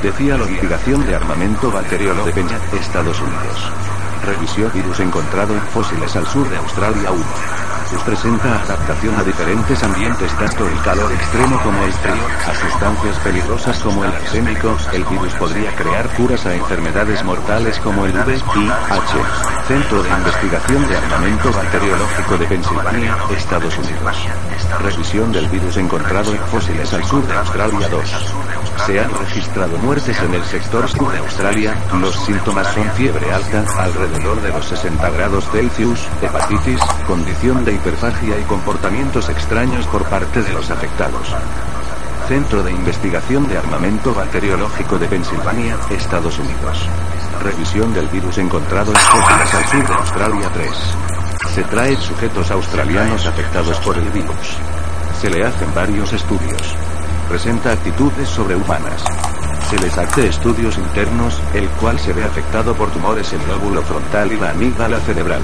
Decía 0.01 0.37
la 0.37 0.45
obligación 0.45 1.05
de 1.05 1.15
armamento 1.15 1.69
bacteriólogo 1.69 2.27
de 2.27 2.33
Peña, 2.33 2.59
Estados 2.79 3.19
Unidos. 3.19 3.94
Revisión 4.23 4.71
virus 4.73 4.99
encontrado 4.99 5.53
en 5.53 5.61
fósiles 5.61 6.15
al 6.15 6.27
sur 6.27 6.49
de 6.49 6.57
Australia 6.57 7.11
1. 7.11 7.23
Sus 7.89 8.01
presenta 8.01 8.61
adaptación 8.61 9.15
a 9.15 9.23
diferentes 9.23 9.83
ambientes 9.83 10.31
tanto 10.39 10.67
el 10.67 10.81
calor 10.81 11.11
extremo 11.11 11.61
como 11.61 11.83
el 11.83 11.93
frío, 11.93 12.23
a 12.47 12.55
sustancias 12.55 13.17
peligrosas 13.19 13.77
como 13.79 14.03
el 14.03 14.11
arsénico, 14.11 14.75
el 14.91 15.05
virus 15.05 15.33
podría 15.35 15.75
crear 15.75 16.09
curas 16.15 16.45
a 16.47 16.55
enfermedades 16.55 17.23
mortales 17.23 17.77
como 17.79 18.05
el 18.05 18.13
VIH. 18.13 19.17
Centro 19.67 20.01
de 20.01 20.09
Investigación 20.09 20.87
de 20.87 20.97
Armamento 20.97 21.51
Bacteriológico 21.51 22.37
de 22.37 22.45
Pensilvania, 22.47 23.17
Estados 23.37 23.77
Unidos. 23.77 24.27
Revisión 24.81 25.31
del 25.31 25.47
virus 25.49 25.77
encontrado 25.77 26.31
en 26.33 26.39
fósiles 26.47 26.91
al 26.93 27.03
sur 27.03 27.25
de 27.27 27.33
Australia 27.35 27.87
2. 27.89 28.64
Se 28.85 28.99
han 28.99 29.09
registrado 29.17 29.77
muertes 29.79 30.19
en 30.21 30.33
el 30.33 30.43
sector 30.43 30.87
sur 30.89 31.11
de 31.11 31.19
Australia, 31.19 31.75
los 31.99 32.15
síntomas 32.25 32.67
son 32.73 32.89
fiebre 32.91 33.31
alta, 33.31 33.63
alrededor 33.77 34.41
de 34.41 34.49
los 34.49 34.65
60 34.67 35.09
grados 35.09 35.45
Celsius, 35.51 36.07
hepatitis, 36.21 36.79
condición 37.07 37.65
de 37.65 37.73
hiperfagia 37.73 38.39
y 38.39 38.43
comportamientos 38.43 39.29
extraños 39.29 39.87
por 39.87 40.03
parte 40.05 40.41
de 40.43 40.53
los 40.53 40.69
afectados. 40.69 41.33
Centro 42.27 42.63
de 42.63 42.71
Investigación 42.71 43.47
de 43.47 43.57
Armamento 43.57 44.13
Bacteriológico 44.13 44.97
de 44.99 45.07
Pensilvania, 45.07 45.77
Estados 45.89 46.37
Unidos. 46.39 46.87
Revisión 47.43 47.93
del 47.93 48.07
virus 48.07 48.37
encontrado 48.39 48.91
en 48.91 48.97
fósiles 48.97 49.53
al 49.53 49.65
sur 49.67 49.87
de 49.87 49.93
Australia 49.93 50.49
3. 50.53 50.71
Se 51.53 51.63
trae 51.63 51.95
sujetos 51.95 52.51
australianos 52.51 53.25
afectados 53.25 53.79
por 53.79 53.97
el 53.97 54.09
virus. 54.09 54.57
Se 55.21 55.29
le 55.29 55.45
hacen 55.45 55.73
varios 55.73 56.13
estudios. 56.13 56.75
Presenta 57.29 57.71
actitudes 57.71 58.29
sobrehumanas. 58.29 59.03
Se 59.69 59.79
les 59.79 59.97
hace 59.97 60.27
estudios 60.27 60.77
internos, 60.77 61.41
el 61.55 61.67
cual 61.69 61.99
se 61.99 62.13
ve 62.13 62.23
afectado 62.23 62.75
por 62.75 62.91
tumores 62.91 63.33
en 63.33 63.41
el 63.41 63.47
lóbulo 63.47 63.81
frontal 63.81 64.31
y 64.31 64.37
la 64.37 64.51
amígdala 64.51 64.99
cerebral. 64.99 65.41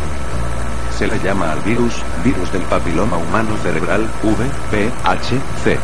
Se 0.96 1.08
le 1.08 1.18
llama 1.20 1.52
al 1.52 1.60
virus, 1.62 2.04
virus 2.24 2.52
del 2.52 2.62
papiloma 2.64 3.18
humano 3.18 3.58
cerebral, 3.64 4.08
VPHC. 4.22 5.80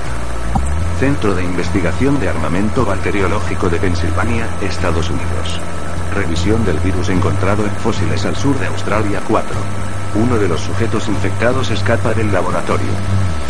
Centro 1.00 1.34
de 1.34 1.44
Investigación 1.44 2.20
de 2.20 2.30
Armamento 2.30 2.86
Bacteriológico 2.86 3.68
de 3.68 3.80
Pensilvania, 3.80 4.48
Estados 4.62 5.10
Unidos. 5.10 5.60
Revisión 6.14 6.64
del 6.64 6.80
virus 6.80 7.10
encontrado 7.10 7.66
en 7.66 7.76
fósiles 7.78 8.24
al 8.26 8.36
sur 8.36 8.58
de 8.60 8.68
Australia 8.68 9.22
4. 9.28 9.87
Uno 10.18 10.40
de 10.40 10.48
los 10.48 10.62
sujetos 10.62 11.08
infectados 11.10 11.70
escapa 11.70 12.12
del 12.14 12.34
laboratorio. 12.34 12.90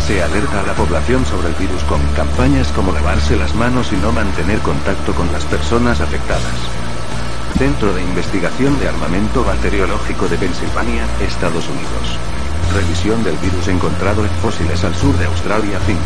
Se 0.06 0.22
alerta 0.22 0.60
a 0.60 0.68
la 0.68 0.74
población 0.74 1.26
sobre 1.26 1.48
el 1.48 1.54
virus 1.56 1.82
con 1.84 2.02
campañas 2.14 2.68
como 2.76 2.92
lavarse 2.92 3.38
las 3.38 3.56
manos 3.56 3.94
y 3.94 3.96
no 3.96 4.12
mantener 4.12 4.60
contacto 4.60 5.14
con 5.14 5.32
las 5.32 5.46
personas 5.46 6.02
afectadas. 6.02 6.60
Centro 7.58 7.94
de 7.94 8.04
Investigación 8.04 8.78
de 8.80 8.90
Armamento 8.90 9.46
Bacteriológico 9.46 10.28
de 10.28 10.38
Pensilvania, 10.38 11.06
Estados 11.22 11.64
Unidos. 11.70 12.20
Revisión 12.76 13.24
del 13.24 13.38
virus 13.38 13.70
encontrado 13.70 14.26
en 14.26 14.32
fósiles 14.42 14.84
al 14.84 14.94
sur 14.94 15.18
de 15.18 15.26
Australia 15.26 15.80
5. 15.86 16.00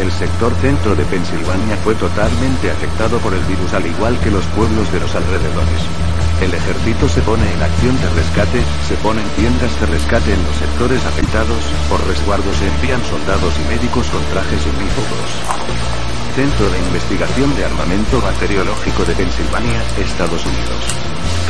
El 0.00 0.10
sector 0.10 0.54
centro 0.62 0.96
de 0.96 1.04
Pensilvania 1.04 1.76
fue 1.84 1.94
totalmente 1.96 2.70
afectado 2.70 3.18
por 3.18 3.34
el 3.34 3.44
virus 3.44 3.74
al 3.74 3.86
igual 3.86 4.18
que 4.20 4.30
los 4.30 4.44
pueblos 4.56 4.90
de 4.90 5.00
los 5.00 5.14
alrededores. 5.14 6.11
El 6.42 6.52
ejército 6.52 7.08
se 7.08 7.22
pone 7.22 7.46
en 7.46 7.62
acción 7.62 7.94
de 8.02 8.08
rescate, 8.18 8.58
se 8.88 8.96
ponen 8.96 9.22
tiendas 9.38 9.78
de 9.78 9.86
rescate 9.86 10.34
en 10.34 10.42
los 10.42 10.56
sectores 10.56 11.06
afectados, 11.06 11.62
por 11.88 12.04
resguardo 12.04 12.52
se 12.52 12.66
envían 12.66 12.98
soldados 13.06 13.54
y 13.62 13.64
médicos 13.70 14.10
con 14.10 14.20
trajes 14.26 14.58
uníformes. 14.66 15.30
Centro 16.34 16.66
de 16.66 16.78
Investigación 16.82 17.54
de 17.54 17.64
Armamento 17.64 18.20
Bacteriológico 18.20 19.04
de 19.04 19.14
Pensilvania, 19.14 19.86
Estados 20.02 20.42
Unidos. 20.42 20.82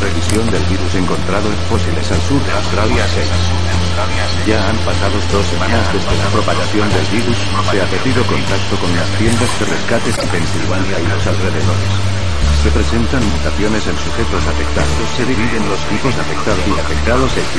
Revisión 0.05 0.45
del 0.53 0.65
virus 0.69 0.95
encontrado 0.95 1.49
en 1.49 1.61
fósiles 1.73 2.13
al 2.13 2.21
sur 2.29 2.45
de 2.45 2.53
Australia 2.53 3.09
6. 3.09 4.45
Ya 4.45 4.61
han 4.69 4.77
pasado 4.85 5.17
dos 5.33 5.47
semanas 5.47 5.89
desde 5.89 6.21
la 6.21 6.29
propagación 6.37 6.85
del 6.93 7.07
virus, 7.17 7.39
se 7.73 7.81
ha 7.81 7.87
perdido 7.89 8.21
contacto 8.29 8.77
con 8.77 8.93
las 8.93 9.09
tiendas 9.17 9.53
de 9.57 9.65
rescate 9.73 10.11
en 10.21 10.29
Pensilvania 10.29 11.01
y 11.01 11.07
los 11.09 11.27
alrededores. 11.27 12.22
Se 12.63 12.71
presentan 12.71 13.19
mutaciones 13.27 13.83
en 13.91 13.99
sujetos 13.99 14.47
afectados. 14.47 15.03
Se 15.19 15.27
dividen 15.27 15.67
los 15.67 15.83
tipos 15.91 16.15
afectados 16.15 16.63
y 16.63 16.79
afectados 16.79 17.31
X. 17.35 17.59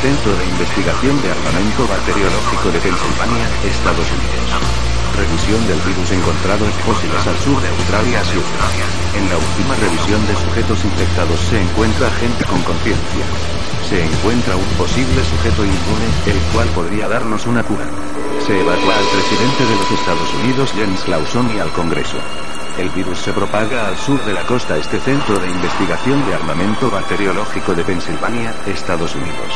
Centro 0.00 0.32
de 0.32 0.44
Investigación 0.48 1.20
de 1.20 1.28
Armamento 1.28 1.84
Bacteriológico 1.84 2.72
de 2.72 2.80
Pensilvania, 2.80 3.46
Estados 3.68 4.08
Unidos. 4.08 4.48
Revisión 5.12 5.60
del 5.68 5.80
virus 5.84 6.08
encontrado 6.08 6.64
en 6.64 6.72
fósiles 6.88 7.20
al 7.28 7.36
sur 7.44 7.60
de 7.60 7.68
Australia 7.68 8.24
Sur. 8.24 8.46
En 9.12 9.28
la 9.28 9.36
última 9.36 9.76
revisión 9.76 10.24
de 10.24 10.32
sujetos 10.32 10.88
infectados 10.88 11.40
se 11.44 11.60
encuentra 11.60 12.08
gente 12.16 12.42
con 12.48 12.62
conciencia 12.64 13.28
se 13.90 14.04
encuentra 14.04 14.54
un 14.54 14.70
posible 14.78 15.18
sujeto 15.24 15.64
inmune, 15.64 16.06
el 16.26 16.38
cual 16.54 16.68
podría 16.68 17.08
darnos 17.08 17.44
una 17.46 17.64
cura. 17.64 17.86
Se 18.46 18.60
evacúa 18.60 18.94
al 18.94 19.04
presidente 19.04 19.66
de 19.66 19.74
los 19.74 19.90
Estados 19.90 20.34
Unidos 20.34 20.70
James 20.76 21.00
Clauson 21.02 21.50
y 21.56 21.58
al 21.58 21.72
Congreso. 21.72 22.18
El 22.80 22.88
virus 22.88 23.18
se 23.18 23.34
propaga 23.34 23.88
al 23.88 23.96
sur 23.98 24.24
de 24.24 24.32
la 24.32 24.46
costa 24.46 24.78
este 24.78 24.98
centro 25.00 25.38
de 25.38 25.50
investigación 25.50 26.24
de 26.24 26.34
armamento 26.34 26.90
bacteriológico 26.90 27.74
de 27.74 27.84
Pensilvania, 27.84 28.54
Estados 28.66 29.14
Unidos. 29.14 29.52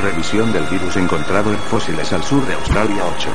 Revisión 0.00 0.52
del 0.52 0.62
virus 0.66 0.96
encontrado 0.96 1.52
en 1.52 1.58
fósiles 1.58 2.12
al 2.12 2.22
sur 2.22 2.46
de 2.46 2.54
Australia 2.54 3.02
8. 3.16 3.28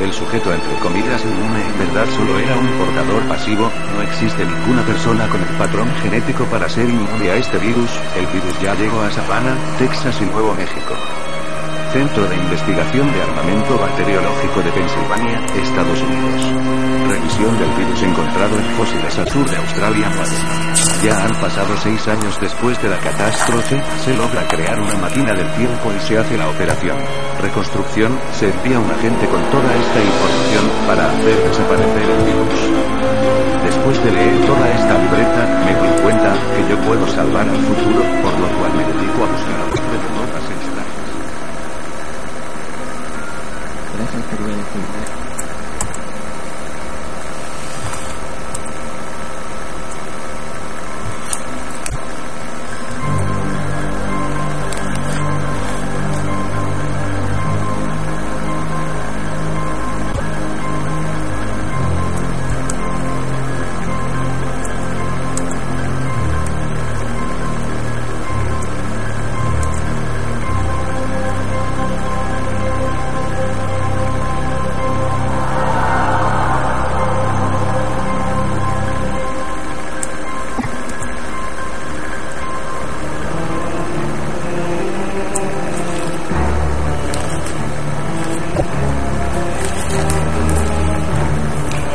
El 0.00 0.12
sujeto 0.12 0.52
entre 0.52 0.74
comillas 0.80 1.24
inmune 1.24 1.64
en 1.64 1.78
verdad 1.78 2.06
solo 2.16 2.36
era 2.36 2.56
un 2.56 2.66
portador 2.76 3.22
pasivo, 3.28 3.70
no 3.94 4.02
existe 4.02 4.44
ninguna 4.44 4.82
persona 4.82 5.28
con 5.28 5.40
el 5.40 5.54
patrón 5.56 5.88
genético 6.02 6.44
para 6.46 6.68
ser 6.68 6.88
inmune 6.88 7.30
a 7.30 7.36
este 7.36 7.58
virus, 7.58 7.90
el 8.16 8.26
virus 8.26 8.60
ya 8.60 8.74
llegó 8.74 9.00
a 9.02 9.12
Savannah, 9.12 9.56
Texas 9.78 10.20
y 10.20 10.24
Nuevo 10.24 10.52
México. 10.54 10.96
Centro 11.94 12.26
de 12.26 12.34
Investigación 12.34 13.06
de 13.12 13.22
Armamento 13.22 13.78
Bacteriológico 13.78 14.58
de 14.66 14.72
Pensilvania, 14.72 15.38
Estados 15.62 16.02
Unidos. 16.02 16.42
Revisión 17.06 17.54
del 17.56 17.70
virus 17.78 18.02
encontrado 18.02 18.58
en 18.58 18.64
fósiles 18.74 19.16
al 19.16 19.28
sur 19.28 19.48
de 19.48 19.56
Australia. 19.56 20.10
Ya 21.04 21.24
han 21.24 21.34
pasado 21.38 21.70
seis 21.76 22.02
años 22.08 22.34
después 22.40 22.82
de 22.82 22.90
la 22.90 22.98
catástrofe, 22.98 23.80
se 24.04 24.12
logra 24.16 24.42
crear 24.48 24.80
una 24.80 24.96
máquina 24.96 25.34
del 25.34 25.46
tiempo 25.54 25.92
y 25.94 26.00
se 26.00 26.18
hace 26.18 26.36
la 26.36 26.50
operación. 26.50 26.98
Reconstrucción, 27.40 28.18
se 28.40 28.50
envía 28.50 28.80
un 28.80 28.90
agente 28.90 29.28
con 29.28 29.42
toda 29.54 29.70
esta 29.70 30.00
información 30.02 30.66
para 30.90 31.06
hacer 31.14 31.38
desaparecer 31.46 32.10
el 32.10 32.22
virus. 32.26 32.58
Después 33.70 34.02
de 34.02 34.10
leer 34.10 34.46
toda 34.46 34.66
esta 34.66 34.98
libreta, 34.98 35.42
me 35.62 35.72
di 35.78 36.02
cuenta 36.02 36.34
que 36.58 36.74
yo 36.74 36.76
puedo 36.90 37.06
salvar 37.06 37.48
al 37.48 37.62
futuro, 37.62 38.02
por 38.18 38.34
lo 38.42 38.48
cual 38.58 38.72
me 38.74 38.82
dedico 38.82 39.22
a 39.22 39.30
buscar 39.30 39.73
I'm 44.14 44.20
not 44.20 44.30
think 44.30 44.40
of 44.42 44.46
anything. 44.46 45.33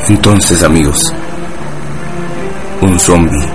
Entonces, 0.09 0.63
amigos, 0.63 1.13
un 2.81 2.99
zombie 2.99 3.47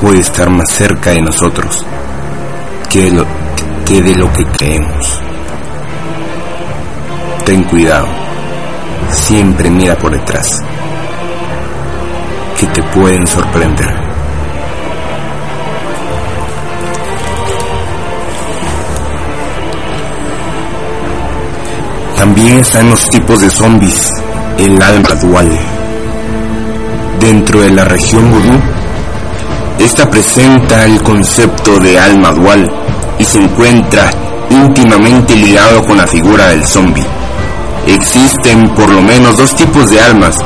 puede 0.00 0.20
estar 0.20 0.48
más 0.48 0.64
cerca 0.72 1.10
de 1.10 1.20
nosotros 1.20 1.84
que 2.88 3.02
de 3.02 3.10
lo 3.10 3.26
que, 3.84 4.00
de 4.00 4.14
lo 4.14 4.32
que 4.32 4.42
creemos. 4.46 5.20
Ten 7.44 7.62
cuidado, 7.64 8.08
siempre 9.10 9.68
mira 9.68 9.98
por 9.98 10.12
detrás, 10.12 10.48
que 12.58 12.66
te 12.66 12.82
pueden 12.84 13.26
sorprender. 13.26 13.94
También 22.16 22.58
están 22.60 22.88
los 22.88 23.06
tipos 23.10 23.40
de 23.42 23.50
zombies 23.50 24.10
el 24.58 24.82
alma 24.82 25.14
dual. 25.22 25.48
Dentro 27.20 27.60
de 27.60 27.70
la 27.70 27.84
región 27.84 28.30
vudú, 28.30 28.58
esta 29.78 30.08
presenta 30.08 30.84
el 30.84 31.02
concepto 31.02 31.78
de 31.78 31.98
alma 31.98 32.32
dual 32.32 32.70
y 33.18 33.24
se 33.24 33.38
encuentra 33.38 34.10
íntimamente 34.50 35.34
ligado 35.36 35.82
con 35.84 35.96
la 35.96 36.06
figura 36.06 36.48
del 36.48 36.64
zombie. 36.64 37.06
Existen 37.86 38.68
por 38.74 38.90
lo 38.90 39.02
menos 39.02 39.36
dos 39.36 39.54
tipos 39.56 39.90
de 39.90 40.00
almas. 40.00 40.36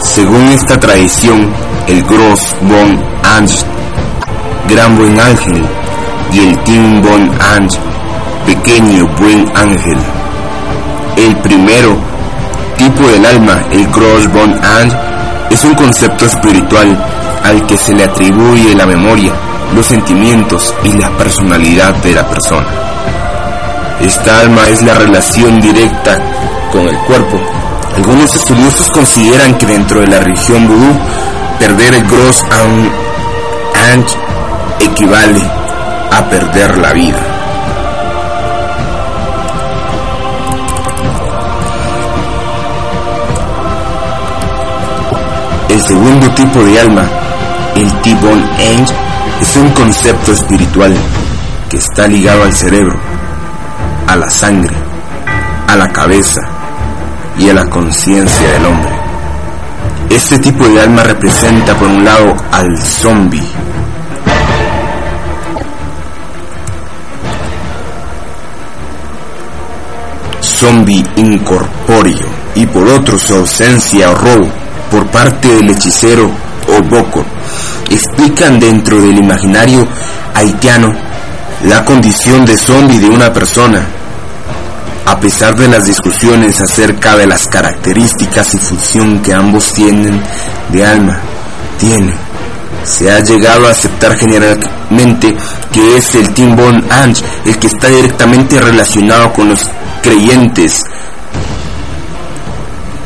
Según 0.00 0.48
esta 0.48 0.78
tradición, 0.78 1.50
el 1.86 2.02
Gross 2.02 2.56
Bon 2.62 3.02
Ange, 3.24 3.64
gran 4.68 4.96
buen 4.96 5.18
ángel, 5.18 5.64
y 6.32 6.40
el 6.40 6.58
Tim 6.64 7.00
Bon 7.00 7.30
Ange, 7.40 7.78
pequeño 8.46 9.06
buen 9.18 9.44
ángel. 9.56 9.98
El 11.16 11.36
primero 11.36 12.11
tipo 12.76 13.08
del 13.08 13.24
alma, 13.24 13.62
el 13.70 13.88
Crossbone 13.88 14.54
And, 14.62 14.92
es 15.50 15.64
un 15.64 15.74
concepto 15.74 16.24
espiritual 16.24 16.96
al 17.44 17.66
que 17.66 17.76
se 17.76 17.94
le 17.94 18.04
atribuye 18.04 18.74
la 18.74 18.86
memoria, 18.86 19.32
los 19.74 19.86
sentimientos 19.86 20.74
y 20.84 20.92
la 20.92 21.10
personalidad 21.16 21.94
de 21.96 22.14
la 22.14 22.26
persona. 22.26 22.66
Esta 24.00 24.40
alma 24.40 24.68
es 24.68 24.82
la 24.82 24.94
relación 24.94 25.60
directa 25.60 26.18
con 26.72 26.88
el 26.88 26.96
cuerpo. 26.98 27.40
Algunos 27.96 28.34
estudiosos 28.34 28.90
consideran 28.90 29.56
que 29.58 29.66
dentro 29.66 30.00
de 30.00 30.06
la 30.06 30.20
religión 30.20 30.66
vudú, 30.66 30.98
perder 31.58 31.94
el 31.94 32.06
gros 32.06 32.44
Anj 33.92 34.12
equivale 34.80 35.42
a 36.10 36.24
perder 36.28 36.78
la 36.78 36.92
vida. 36.92 37.31
El 45.72 45.80
segundo 45.80 46.30
tipo 46.34 46.62
de 46.62 46.80
alma, 46.80 47.08
el 47.74 47.90
T-Bone 48.02 48.44
es 49.40 49.56
un 49.56 49.70
concepto 49.70 50.32
espiritual 50.32 50.94
que 51.70 51.78
está 51.78 52.06
ligado 52.06 52.42
al 52.42 52.52
cerebro, 52.52 52.94
a 54.06 54.14
la 54.16 54.28
sangre, 54.28 54.76
a 55.66 55.74
la 55.74 55.90
cabeza 55.90 56.42
y 57.38 57.48
a 57.48 57.54
la 57.54 57.64
conciencia 57.70 58.50
del 58.50 58.66
hombre. 58.66 58.92
Este 60.10 60.38
tipo 60.40 60.68
de 60.68 60.78
alma 60.78 61.04
representa 61.04 61.74
por 61.74 61.88
un 61.88 62.04
lado 62.04 62.36
al 62.52 62.76
zombie, 62.76 63.48
zombie 70.42 71.02
incorpóreo. 71.16 72.42
Y 72.56 72.66
por 72.66 72.86
otro 72.88 73.18
su 73.18 73.34
ausencia 73.34 74.10
o 74.10 74.14
robo 74.14 74.61
por 74.92 75.06
parte 75.06 75.48
del 75.48 75.70
hechicero 75.70 76.30
o 76.68 76.82
boco 76.82 77.24
explican 77.88 78.60
dentro 78.60 79.00
del 79.00 79.18
imaginario 79.18 79.88
haitiano 80.34 80.92
la 81.64 81.82
condición 81.82 82.44
de 82.44 82.58
zombie 82.58 82.98
de 82.98 83.08
una 83.08 83.32
persona. 83.32 83.86
A 85.06 85.18
pesar 85.18 85.56
de 85.56 85.66
las 85.66 85.86
discusiones 85.86 86.60
acerca 86.60 87.16
de 87.16 87.26
las 87.26 87.48
características 87.48 88.54
y 88.54 88.58
función 88.58 89.20
que 89.20 89.32
ambos 89.32 89.72
tienen 89.72 90.20
de 90.70 90.84
alma, 90.84 91.18
tiene, 91.78 92.12
se 92.84 93.10
ha 93.10 93.20
llegado 93.20 93.66
a 93.66 93.70
aceptar 93.70 94.14
generalmente 94.16 95.34
que 95.72 95.96
es 95.96 96.14
el 96.14 96.34
Timbon 96.34 96.84
Ange 96.90 97.24
el 97.46 97.58
que 97.58 97.68
está 97.68 97.88
directamente 97.88 98.60
relacionado 98.60 99.32
con 99.32 99.48
los 99.48 99.60
creyentes 100.02 100.84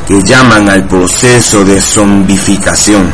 que 0.06 0.22
llaman 0.22 0.68
al 0.68 0.86
proceso 0.86 1.64
de 1.64 1.80
zombificación. 1.80 3.10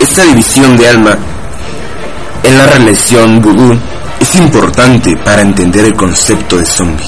Esta 0.00 0.24
división 0.24 0.76
de 0.76 0.88
alma 0.88 1.16
en 2.42 2.58
la 2.58 2.66
religión 2.66 3.40
vudú 3.40 3.78
es 4.18 4.34
importante 4.36 5.16
para 5.18 5.42
entender 5.42 5.84
el 5.84 5.94
concepto 5.94 6.56
de 6.56 6.66
zombie, 6.66 7.06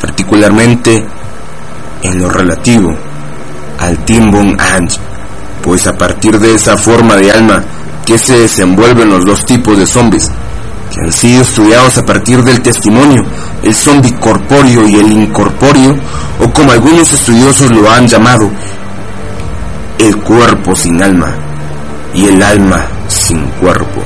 particularmente 0.00 1.04
en 2.02 2.18
lo 2.18 2.30
relativo 2.30 2.96
al 3.78 3.98
Timbon 4.04 4.56
Ange, 4.58 4.98
pues 5.62 5.86
a 5.86 5.96
partir 5.98 6.38
de 6.38 6.54
esa 6.54 6.76
forma 6.78 7.16
de 7.16 7.30
alma 7.30 7.62
que 8.06 8.16
se 8.16 8.38
desenvuelven 8.38 9.10
los 9.10 9.24
dos 9.26 9.44
tipos 9.44 9.76
de 9.76 9.86
zombies, 9.86 10.30
que 10.92 11.00
han 11.00 11.12
sido 11.12 11.42
estudiados 11.42 11.96
a 11.98 12.04
partir 12.04 12.42
del 12.44 12.60
testimonio, 12.60 13.24
el 13.62 13.74
zombie 13.74 14.14
corpóreo 14.20 14.86
y 14.86 14.96
el 14.96 15.10
incorpóreo, 15.10 15.96
o 16.40 16.52
como 16.52 16.72
algunos 16.72 17.12
estudiosos 17.12 17.70
lo 17.70 17.90
han 17.90 18.06
llamado, 18.06 18.50
el 19.98 20.16
cuerpo 20.18 20.76
sin 20.76 21.02
alma 21.02 21.32
y 22.14 22.26
el 22.26 22.42
alma 22.42 22.86
sin 23.08 23.40
cuerpo. 23.60 24.02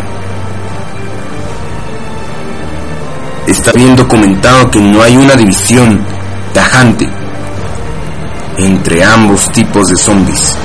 Está 3.46 3.72
bien 3.72 3.96
documentado 3.96 4.70
que 4.70 4.81
no 4.81 5.03
hay 5.03 5.16
una 5.16 5.37
división 5.37 6.01
tajante 6.53 7.09
entre 8.59 9.05
ambos 9.05 9.51
tipos 9.53 9.88
de 9.88 9.96
zombies. 9.96 10.57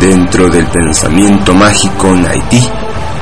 Dentro 0.00 0.48
del 0.48 0.66
pensamiento 0.66 1.54
mágico 1.54 2.08
en 2.08 2.26
Haití, 2.26 2.70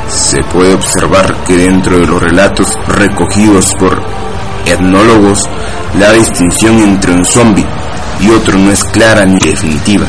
se 0.09 0.43
puede 0.45 0.75
observar 0.75 1.45
que 1.47 1.57
dentro 1.57 1.99
de 1.99 2.07
los 2.07 2.23
relatos 2.23 2.67
recogidos 2.89 3.73
por 3.79 4.01
etnólogos, 4.67 5.49
la 5.99 6.13
distinción 6.13 6.79
entre 6.79 7.13
un 7.13 7.25
zombie 7.25 7.67
y 8.21 8.31
otro 8.31 8.59
no 8.59 8.71
es 8.71 8.83
clara 8.85 9.25
ni 9.25 9.39
definitiva, 9.39 10.07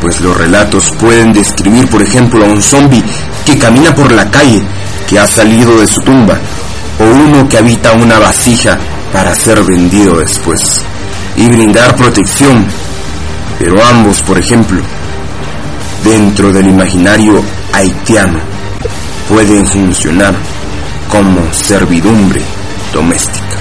pues 0.00 0.20
los 0.20 0.36
relatos 0.36 0.90
pueden 0.98 1.32
describir, 1.32 1.88
por 1.88 2.02
ejemplo, 2.02 2.44
a 2.44 2.48
un 2.48 2.62
zombie 2.62 3.04
que 3.44 3.58
camina 3.58 3.94
por 3.94 4.10
la 4.12 4.30
calle, 4.30 4.62
que 5.08 5.18
ha 5.18 5.26
salido 5.26 5.78
de 5.80 5.86
su 5.86 6.00
tumba, 6.00 6.38
o 6.98 7.04
uno 7.04 7.48
que 7.48 7.58
habita 7.58 7.92
una 7.92 8.18
vasija 8.18 8.78
para 9.12 9.34
ser 9.34 9.62
vendido 9.62 10.18
después, 10.18 10.80
y 11.36 11.46
brindar 11.48 11.94
protección, 11.96 12.66
pero 13.58 13.84
ambos, 13.84 14.20
por 14.22 14.38
ejemplo, 14.38 14.80
dentro 16.04 16.52
del 16.52 16.68
imaginario 16.68 17.42
haitiano, 17.72 18.51
pueden 19.28 19.66
funcionar 19.66 20.34
como 21.08 21.40
servidumbre 21.52 22.40
doméstica. 22.92 23.56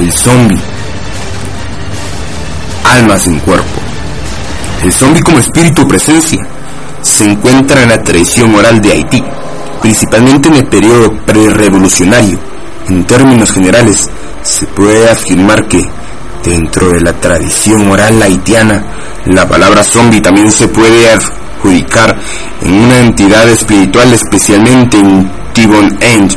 El 0.00 0.12
zombie. 0.12 0.58
Alma 2.84 3.18
sin 3.18 3.38
cuerpo. 3.40 3.80
El 4.82 4.92
zombie 4.92 5.22
como 5.22 5.38
espíritu 5.38 5.86
presencia 5.88 6.46
se 7.02 7.24
encuentra 7.24 7.82
en 7.82 7.88
la 7.88 8.02
tradición 8.02 8.54
oral 8.54 8.80
de 8.80 8.92
Haití, 8.92 9.22
principalmente 9.82 10.48
en 10.48 10.54
el 10.54 10.66
periodo 10.66 11.12
prerevolucionario. 11.26 12.38
En 12.88 13.04
términos 13.04 13.50
generales, 13.50 14.08
se 14.42 14.66
puede 14.66 15.10
afirmar 15.10 15.66
que 15.66 15.82
Dentro 16.44 16.90
de 16.90 17.00
la 17.00 17.12
tradición 17.12 17.90
oral 17.90 18.22
haitiana, 18.22 18.82
la 19.26 19.46
palabra 19.48 19.82
zombie 19.82 20.20
también 20.20 20.50
se 20.50 20.68
puede 20.68 21.10
adjudicar 21.10 22.16
en 22.62 22.72
una 22.72 23.00
entidad 23.00 23.48
espiritual, 23.48 24.12
especialmente 24.12 24.98
en 24.98 25.30
Tibon 25.52 25.98
Eng. 26.00 26.28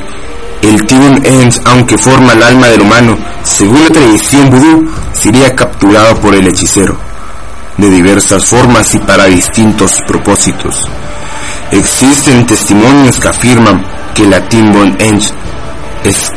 El 0.62 0.86
Tibon 0.86 1.26
Eng, 1.26 1.52
aunque 1.66 1.98
forma 1.98 2.34
el 2.34 2.44
alma 2.44 2.68
del 2.68 2.82
humano, 2.82 3.18
según 3.44 3.84
la 3.84 3.90
tradición 3.90 4.50
vudú, 4.50 4.92
sería 5.14 5.56
capturado 5.56 6.16
por 6.20 6.34
el 6.36 6.48
hechicero, 6.48 6.98
de 7.78 7.90
diversas 7.90 8.46
formas 8.46 8.94
y 8.96 9.00
para 9.00 9.26
distintos 9.26 10.02
propósitos. 10.08 10.88
Existen 11.72 12.46
testimonios 12.46 13.20
que 13.20 13.28
afirman 13.28 13.86
que 14.14 14.26
la 14.26 14.42
Timbon 14.50 14.96
Eng 15.00 15.22
es 16.04 16.32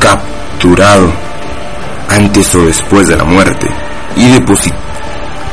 capturado 0.00 1.12
antes 2.08 2.54
o 2.54 2.66
después 2.66 3.08
de 3.08 3.16
la 3.16 3.24
muerte, 3.24 3.68
y, 4.16 4.26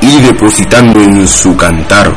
y 0.02 0.22
depositando 0.22 1.00
en 1.00 1.28
su 1.28 1.56
cantar. 1.56 2.12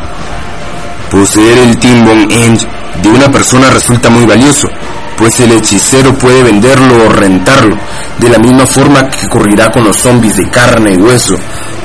Poseer 1.10 1.58
el 1.58 1.78
Timbon 1.78 2.28
de 2.28 3.08
una 3.08 3.30
persona 3.30 3.70
resulta 3.70 4.10
muy 4.10 4.24
valioso, 4.26 4.68
pues 5.16 5.38
el 5.40 5.52
hechicero 5.52 6.14
puede 6.14 6.42
venderlo 6.42 7.06
o 7.06 7.08
rentarlo, 7.08 7.76
de 8.18 8.28
la 8.28 8.38
misma 8.38 8.66
forma 8.66 9.08
que 9.08 9.26
ocurrirá 9.26 9.70
con 9.70 9.84
los 9.84 9.96
zombies 9.96 10.36
de 10.36 10.48
carne 10.50 10.94
y 10.94 10.96
hueso. 10.96 11.36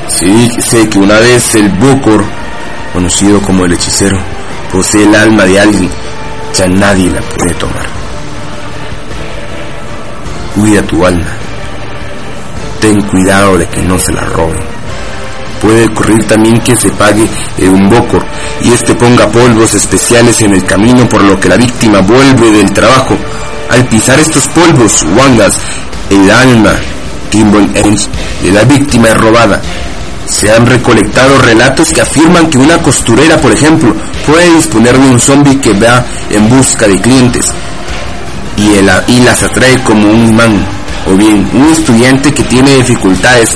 Sí, 0.08 0.50
sé 0.60 0.90
que 0.90 1.00
una 1.00 1.20
vez 1.20 1.56
el 1.56 1.70
Bokor, 1.70 2.24
conocido 2.94 3.42
como 3.42 3.66
el 3.66 3.74
hechicero, 3.74 4.18
posee 4.72 5.04
el 5.04 5.16
alma 5.16 5.46
de 5.46 5.60
alguien, 5.60 5.90
ya 6.54 6.68
nadie 6.68 7.12
la 7.12 7.22
puede 7.22 7.54
tomar. 7.54 7.88
Cuida 10.56 10.82
tu 10.84 11.06
alma 11.06 11.49
ten 12.80 13.02
cuidado 13.04 13.58
de 13.58 13.68
que 13.68 13.82
no 13.82 14.00
se 14.00 14.14
la 14.14 14.22
roben. 14.22 14.60
Puede 15.62 15.86
ocurrir 15.86 16.26
también 16.26 16.58
que 16.62 16.76
se 16.76 16.90
pague 16.92 17.28
un 17.68 17.90
bocor 17.90 18.26
y 18.62 18.72
este 18.72 18.96
ponga 18.96 19.28
polvos 19.28 19.74
especiales 19.74 20.42
en 20.42 20.54
el 20.54 20.64
camino 20.64 21.08
por 21.10 21.22
lo 21.22 21.38
que 21.40 21.50
la 21.50 21.58
víctima 21.58 22.00
vuelve 22.00 22.52
del 22.52 22.72
trabajo. 22.72 23.18
Al 23.70 23.86
pisar 23.88 24.18
estos 24.20 24.48
polvos, 24.48 25.06
wangas, 25.18 25.58
el 26.10 26.32
alma, 26.32 26.72
Timbon 27.30 27.72
de 27.74 28.52
la 28.52 28.64
víctima 28.64 29.10
es 29.10 29.18
robada. 29.18 29.62
Se 30.26 30.52
han 30.52 30.66
recolectado 30.66 31.38
relatos 31.40 31.92
que 31.92 32.02
afirman 32.02 32.50
que 32.50 32.58
una 32.58 32.78
costurera, 32.78 33.38
por 33.38 33.52
ejemplo, 33.52 33.94
puede 34.26 34.56
disponer 34.56 34.98
de 34.98 35.08
un 35.10 35.20
zombie 35.20 35.60
que 35.60 35.74
va 35.74 36.06
en 36.30 36.48
busca 36.50 36.88
de 36.88 37.02
clientes 37.02 37.46
y, 38.56 39.12
y 39.12 39.20
las 39.22 39.44
atrae 39.44 39.84
como 39.84 40.10
un 40.10 40.30
imán 40.30 40.79
o 41.10 41.16
bien 41.16 41.50
un 41.54 41.70
estudiante 41.70 42.34
que 42.34 42.44
tiene 42.44 42.76
dificultades 42.78 43.50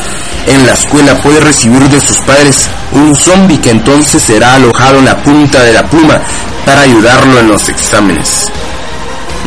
en 0.48 0.66
la 0.66 0.74
escuela 0.74 1.16
puede 1.22 1.40
recibir 1.40 1.82
de 1.90 2.02
sus 2.02 2.18
padres 2.20 2.68
un 2.92 3.16
zombie 3.16 3.60
que 3.60 3.70
entonces 3.70 4.22
será 4.22 4.56
alojado 4.56 5.00
en 5.00 5.06
la 5.06 5.22
punta 5.24 5.64
de 5.64 5.74
la 5.74 5.84
pluma 5.90 6.20
para 6.66 6.82
ayudarlo 6.82 7.40
en 7.40 7.48
los 7.48 7.70
exámenes. 7.70 8.52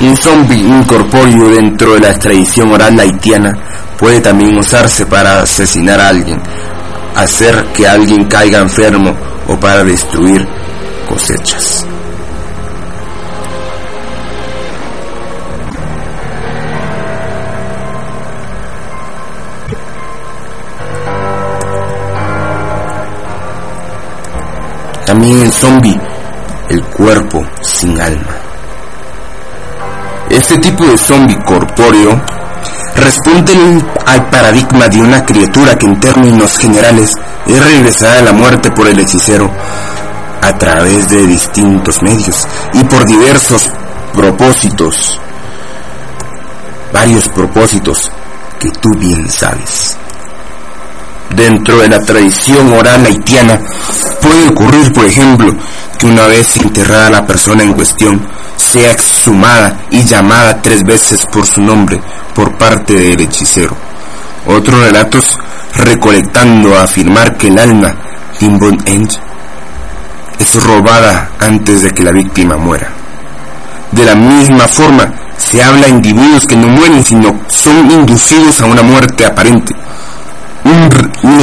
Un 0.01 0.17
zombie 0.17 0.59
incorpóreo 0.59 1.51
dentro 1.51 1.95
de 1.95 2.01
la 2.01 2.19
tradición 2.19 2.73
oral 2.73 2.99
haitiana 2.99 3.53
puede 3.99 4.21
también 4.21 4.57
usarse 4.59 5.07
para 5.07 5.43
asesinar 5.43 6.01
a 6.01 6.09
alguien, 6.09 6.41
hacer 7.15 7.67
que 7.75 7.87
alguien 7.87 8.25
caiga 8.25 8.61
enfermo 8.61 9.15
o 9.49 9.59
para 9.59 9.85
destruir 9.85 10.47
cosechas. 11.09 11.87
El 25.47 25.53
zombie, 25.53 25.97
el 26.71 26.83
cuerpo 26.87 27.47
sin 27.63 28.01
alma. 28.01 28.35
Este 30.29 30.59
tipo 30.59 30.85
de 30.85 30.99
zombie 30.99 31.39
corpóreo 31.45 32.21
responde 32.97 33.53
al 34.07 34.29
paradigma 34.29 34.89
de 34.89 35.01
una 35.01 35.25
criatura 35.25 35.79
que 35.79 35.87
en 35.87 36.01
términos 36.01 36.59
generales 36.59 37.13
es 37.47 37.65
regresada 37.65 38.19
a 38.19 38.23
la 38.23 38.33
muerte 38.33 38.73
por 38.73 38.89
el 38.89 38.99
hechicero 38.99 39.49
a 40.43 40.59
través 40.59 41.09
de 41.11 41.25
distintos 41.29 42.03
medios 42.03 42.45
y 42.73 42.83
por 42.83 43.07
diversos 43.07 43.71
propósitos, 44.15 45.21
varios 46.93 47.29
propósitos 47.29 48.11
que 48.59 48.73
tú 48.73 48.91
bien 48.99 49.31
sabes. 49.31 49.97
Dentro 51.37 51.77
de 51.81 51.91
la 51.91 52.01
tradición 52.01 52.73
oral 52.73 53.05
haitiana 53.05 53.61
puede 54.23 54.49
ocurrir, 54.49 54.91
por 54.95 55.05
ejemplo, 55.05 55.55
que 55.99 56.07
una 56.07 56.27
vez 56.27 56.57
enterrada 56.57 57.11
la 57.11 57.27
persona 57.27 57.63
en 57.63 57.75
cuestión, 57.75 58.27
sea 58.57 58.91
exhumada 58.91 59.83
y 59.91 60.03
llamada 60.05 60.63
tres 60.63 60.83
veces 60.83 61.27
por 61.31 61.47
su 61.47 61.61
nombre 61.61 62.01
por 62.35 62.57
parte 62.57 62.95
del 62.95 63.21
hechicero. 63.21 63.77
Otros 64.47 64.81
relatos 64.81 65.39
recolectando 65.75 66.75
a 66.75 66.85
afirmar 66.85 67.37
que 67.37 67.49
el 67.49 67.59
alma 67.59 67.95
Timbon 68.39 68.79
Eng 68.87 69.09
es 70.39 70.65
robada 70.65 71.33
antes 71.39 71.83
de 71.83 71.91
que 71.91 72.03
la 72.03 72.13
víctima 72.13 72.57
muera. 72.57 72.89
De 73.93 74.07
la 74.07 74.15
misma 74.15 74.67
forma, 74.67 75.13
se 75.37 75.63
habla 75.63 75.83
de 75.83 75.91
individuos 75.91 76.47
que 76.47 76.57
no 76.57 76.69
mueren, 76.69 77.05
sino 77.05 77.41
son 77.49 77.91
inducidos 77.91 78.63
a 78.63 78.67
una 78.67 78.83
muerte 78.83 79.27
aparente. 79.27 79.76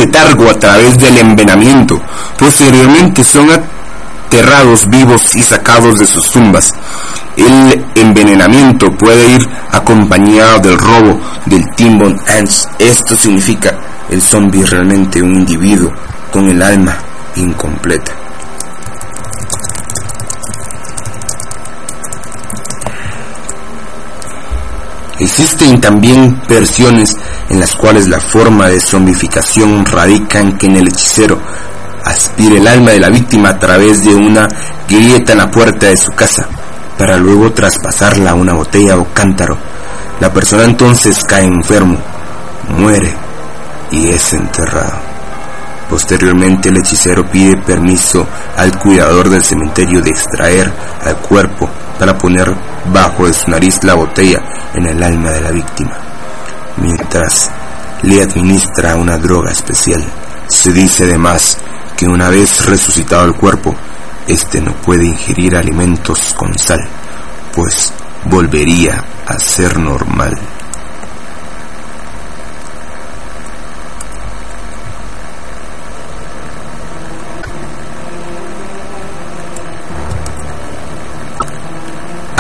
Letargo 0.04 0.50
a 0.50 0.60
través 0.60 0.98
del 1.00 1.18
envenenamiento. 1.18 2.02
Posteriormente 2.38 3.24
son 3.24 3.48
aterrados 3.50 4.90
vivos 4.90 5.34
y 5.34 5.42
sacados 5.42 5.98
de 5.98 6.06
sus 6.06 6.30
tumbas. 6.30 6.74
El 7.38 7.86
envenenamiento 7.96 8.92
puede 8.98 9.26
ir 9.30 9.48
acompañado 9.72 10.60
del 10.60 10.78
robo 10.78 11.22
del 11.46 11.64
Timbon 11.76 12.20
Ants. 12.28 12.68
Esto 12.80 13.16
significa 13.16 13.80
el 14.10 14.22
zombie 14.22 14.66
realmente 14.66 15.22
un 15.22 15.36
individuo 15.36 15.94
con 16.34 16.50
el 16.50 16.62
alma 16.62 16.98
incompleta. 17.38 18.23
Existen 25.20 25.80
también 25.80 26.42
versiones 26.50 27.16
en 27.50 27.60
las 27.60 27.76
cuales 27.76 28.08
la 28.08 28.20
forma 28.20 28.68
de 28.68 28.80
zombificación 28.80 29.86
radica 29.86 30.40
en 30.40 30.58
que 30.58 30.66
en 30.66 30.78
el 30.78 30.88
hechicero 30.88 31.40
aspire 32.04 32.58
el 32.58 32.68
alma 32.68 32.92
de 32.92 33.00
la 33.00 33.10
víctima 33.10 33.50
a 33.50 33.60
través 33.60 34.04
de 34.04 34.14
una 34.14 34.48
grieta 34.88 35.34
en 35.34 35.38
la 35.38 35.52
puerta 35.52 35.88
de 35.88 35.98
su 35.98 36.12
casa, 36.12 36.48
para 36.98 37.18
luego 37.18 37.54
traspasarla 37.54 38.32
a 38.32 38.36
una 38.36 38.54
botella 38.54 38.98
o 38.98 39.08
cántaro. 39.14 39.58
La 40.20 40.34
persona 40.34 40.66
entonces 40.66 41.24
cae 41.24 41.46
enfermo, 41.46 41.98
muere 42.78 43.14
y 43.92 44.10
es 44.10 44.34
enterrado. 44.34 45.13
Posteriormente 45.94 46.70
el 46.70 46.78
hechicero 46.78 47.30
pide 47.30 47.56
permiso 47.56 48.28
al 48.58 48.80
cuidador 48.80 49.30
del 49.30 49.44
cementerio 49.44 50.02
de 50.02 50.10
extraer 50.10 50.74
al 51.06 51.18
cuerpo 51.18 51.70
para 52.00 52.18
poner 52.18 52.52
bajo 52.92 53.28
de 53.28 53.34
su 53.34 53.48
nariz 53.52 53.84
la 53.84 53.94
botella 53.94 54.42
en 54.74 54.88
el 54.88 55.04
alma 55.04 55.30
de 55.30 55.42
la 55.42 55.52
víctima. 55.52 55.96
Mientras 56.78 57.52
le 58.02 58.24
administra 58.24 58.96
una 58.96 59.20
droga 59.20 59.52
especial, 59.52 60.04
se 60.48 60.72
dice 60.72 61.04
además 61.04 61.60
que 61.96 62.08
una 62.08 62.28
vez 62.28 62.66
resucitado 62.66 63.26
el 63.26 63.36
cuerpo, 63.36 63.76
éste 64.26 64.62
no 64.62 64.74
puede 64.74 65.06
ingerir 65.06 65.56
alimentos 65.56 66.34
con 66.36 66.58
sal, 66.58 66.82
pues 67.54 67.94
volvería 68.26 69.06
a 69.28 69.38
ser 69.38 69.78
normal. 69.78 70.36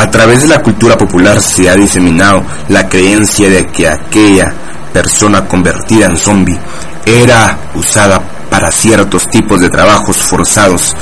A 0.03 0.11
través 0.33 0.49
de 0.49 0.55
la 0.55 0.63
cultura 0.63 0.97
popular 0.97 1.39
se 1.39 1.69
ha 1.69 1.75
diseminado 1.75 2.43
la 2.69 2.89
creencia 2.89 3.47
de 3.49 3.67
que 3.67 3.87
aquella 3.87 4.51
persona 4.91 5.47
convertida 5.47 6.07
en 6.07 6.17
zombie 6.17 6.57
era 7.05 7.55
usada 7.75 8.19
para 8.49 8.71
ciertos 8.71 9.29
tipos 9.29 9.61
de 9.61 9.69
trabajos 9.69 10.17
forzados, 10.17 10.95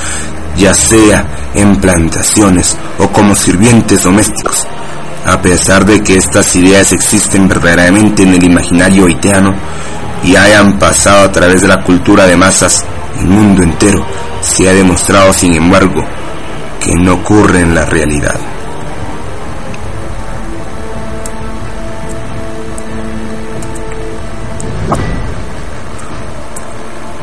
ya 0.57 0.73
sea 0.73 1.25
en 1.53 1.77
plantaciones 1.77 2.75
o 2.99 3.07
como 3.07 3.33
sirvientes 3.33 4.03
domésticos. 4.03 4.67
A 5.25 5.41
pesar 5.41 5.85
de 5.85 6.03
que 6.03 6.17
estas 6.17 6.53
ideas 6.57 6.91
existen 6.91 7.47
verdaderamente 7.47 8.23
en 8.23 8.33
el 8.33 8.43
imaginario 8.43 9.05
haitiano 9.05 9.53
y 10.25 10.35
hayan 10.35 10.77
pasado 10.77 11.23
a 11.23 11.31
través 11.31 11.61
de 11.61 11.69
la 11.69 11.83
cultura 11.83 12.25
de 12.25 12.35
masas, 12.35 12.85
el 13.17 13.27
mundo 13.27 13.63
entero 13.63 14.05
se 14.41 14.67
ha 14.67 14.73
demostrado, 14.73 15.31
sin 15.31 15.53
embargo, 15.53 16.03
que 16.81 16.95
no 16.95 17.13
ocurre 17.13 17.61
en 17.61 17.73
la 17.73 17.85
realidad. 17.85 18.35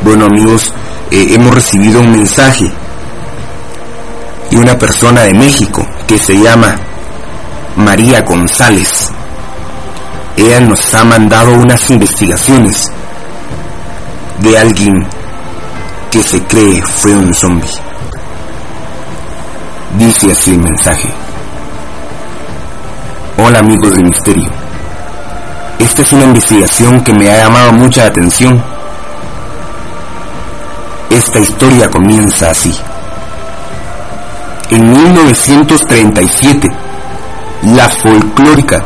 Bueno 0.08 0.24
amigos, 0.24 0.72
eh, 1.10 1.34
hemos 1.34 1.54
recibido 1.54 2.00
un 2.00 2.10
mensaje 2.10 2.72
y 4.50 4.56
una 4.56 4.78
persona 4.78 5.24
de 5.24 5.34
México 5.34 5.86
que 6.06 6.16
se 6.16 6.32
llama 6.32 6.76
María 7.76 8.22
González. 8.22 9.10
Ella 10.34 10.60
nos 10.60 10.94
ha 10.94 11.04
mandado 11.04 11.52
unas 11.52 11.90
investigaciones 11.90 12.90
de 14.38 14.58
alguien 14.58 14.94
que 16.10 16.22
se 16.22 16.42
cree 16.44 16.80
fue 16.80 17.14
un 17.14 17.34
zombie. 17.34 17.68
Dice 19.98 20.32
así 20.32 20.52
el 20.52 20.60
mensaje. 20.60 21.10
Hola 23.36 23.58
amigos 23.58 23.94
de 23.94 24.02
Misterio. 24.04 24.50
Esta 25.78 26.00
es 26.00 26.12
una 26.14 26.24
investigación 26.24 27.04
que 27.04 27.12
me 27.12 27.30
ha 27.30 27.36
llamado 27.44 27.74
mucha 27.74 28.06
atención 28.06 28.77
esta 31.10 31.40
historia 31.40 31.90
comienza 31.90 32.50
así. 32.50 32.74
En 34.70 34.90
1937, 34.90 36.68
la 37.62 37.88
folclórica 37.88 38.82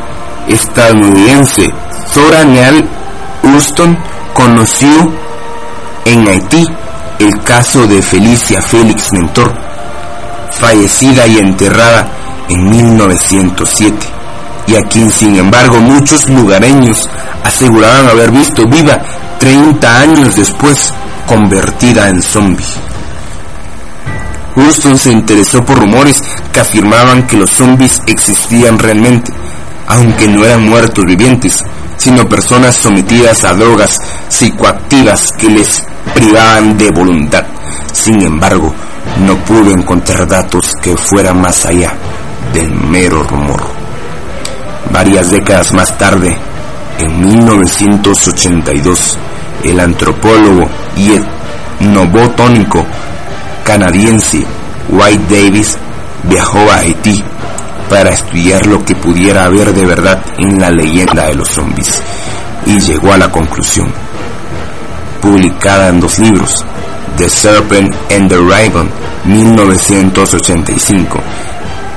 estadounidense 0.47 1.73
Zora 2.13 2.45
Neale 2.45 2.85
Hurston 3.43 3.99
conoció 4.33 5.13
en 6.05 6.29
Haití 6.29 6.65
el 7.19 7.41
caso 7.43 7.87
de 7.87 8.03
Felicia 8.03 8.61
Félix 8.61 9.13
Mentor, 9.13 9.53
fallecida 10.51 11.27
y 11.27 11.39
enterrada 11.39 12.09
en 12.49 12.71
1907, 12.71 13.97
y 14.69 14.77
a 14.77 14.83
quien 14.83 15.13
sin 15.13 15.37
embargo 15.37 15.79
muchos 15.81 16.29
lugareños 16.29 17.09
aseguraban 17.45 18.09
haber 18.09 18.31
visto 18.31 18.67
viva 18.67 19.01
30 19.39 20.01
años 20.01 20.37
después 20.37 20.93
convertida 21.27 22.09
en 22.09 22.23
zombie. 22.23 22.65
Houston 24.55 24.99
se 24.99 25.11
interesó 25.11 25.65
por 25.65 25.79
rumores 25.79 26.23
que 26.53 26.61
afirmaban 26.61 27.27
que 27.27 27.37
los 27.37 27.51
zombies 27.51 28.03
existían 28.07 28.79
realmente, 28.79 29.33
aunque 29.89 30.29
no 30.29 30.45
eran 30.45 30.69
muertos 30.69 31.05
vivientes, 31.07 31.65
sino 31.97 32.29
personas 32.29 32.75
sometidas 32.75 33.45
a 33.45 33.55
drogas 33.55 33.99
psicoactivas 34.29 35.33
que 35.39 35.49
les 35.49 35.83
privaban 36.15 36.77
de 36.77 36.91
voluntad. 36.91 37.45
Sin 37.93 38.21
embargo, 38.23 38.75
no 39.21 39.37
pudo 39.45 39.71
encontrar 39.71 40.27
datos 40.27 40.73
que 40.83 40.97
fueran 40.97 41.41
más 41.41 41.65
allá 41.65 41.95
del 42.53 42.71
mero 42.71 43.23
rumor. 43.23 43.63
Varias 44.91 45.31
décadas 45.31 45.73
más 45.73 45.97
tarde, 45.97 46.37
en 46.99 47.21
1982, 47.21 49.19
el 49.65 49.81
antropólogo 49.81 50.69
y 50.97 51.13
etnobotónico 51.81 52.85
canadiense 53.65 54.45
White 54.89 55.25
Davis 55.29 55.79
viajó 56.25 56.59
a 56.71 56.79
Haití 56.79 57.23
para 57.89 58.11
estudiar 58.11 58.67
lo 58.67 58.85
que 58.85 58.95
pudiera 58.95 59.45
haber 59.45 59.73
de 59.75 59.85
verdad 59.85 60.23
en 60.39 60.61
la 60.61 60.71
leyenda 60.71 61.27
de 61.27 61.35
los 61.35 61.49
zombies 61.49 62.01
y 62.67 62.81
llegó 62.81 63.13
a 63.13 63.19
la 63.19 63.31
conclusión, 63.31 63.93
publicada 65.21 65.89
en 65.89 66.01
dos 66.01 66.19
libros, 66.19 66.65
The 67.17 67.29
Serpent 67.29 67.95
and 68.11 68.29
the 68.29 68.37
Raven, 68.39 68.89
1985, 69.25 71.21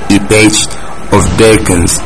y 0.10 0.20
Page 0.20 0.68
of 1.12 1.26
Darkness, 1.38 2.02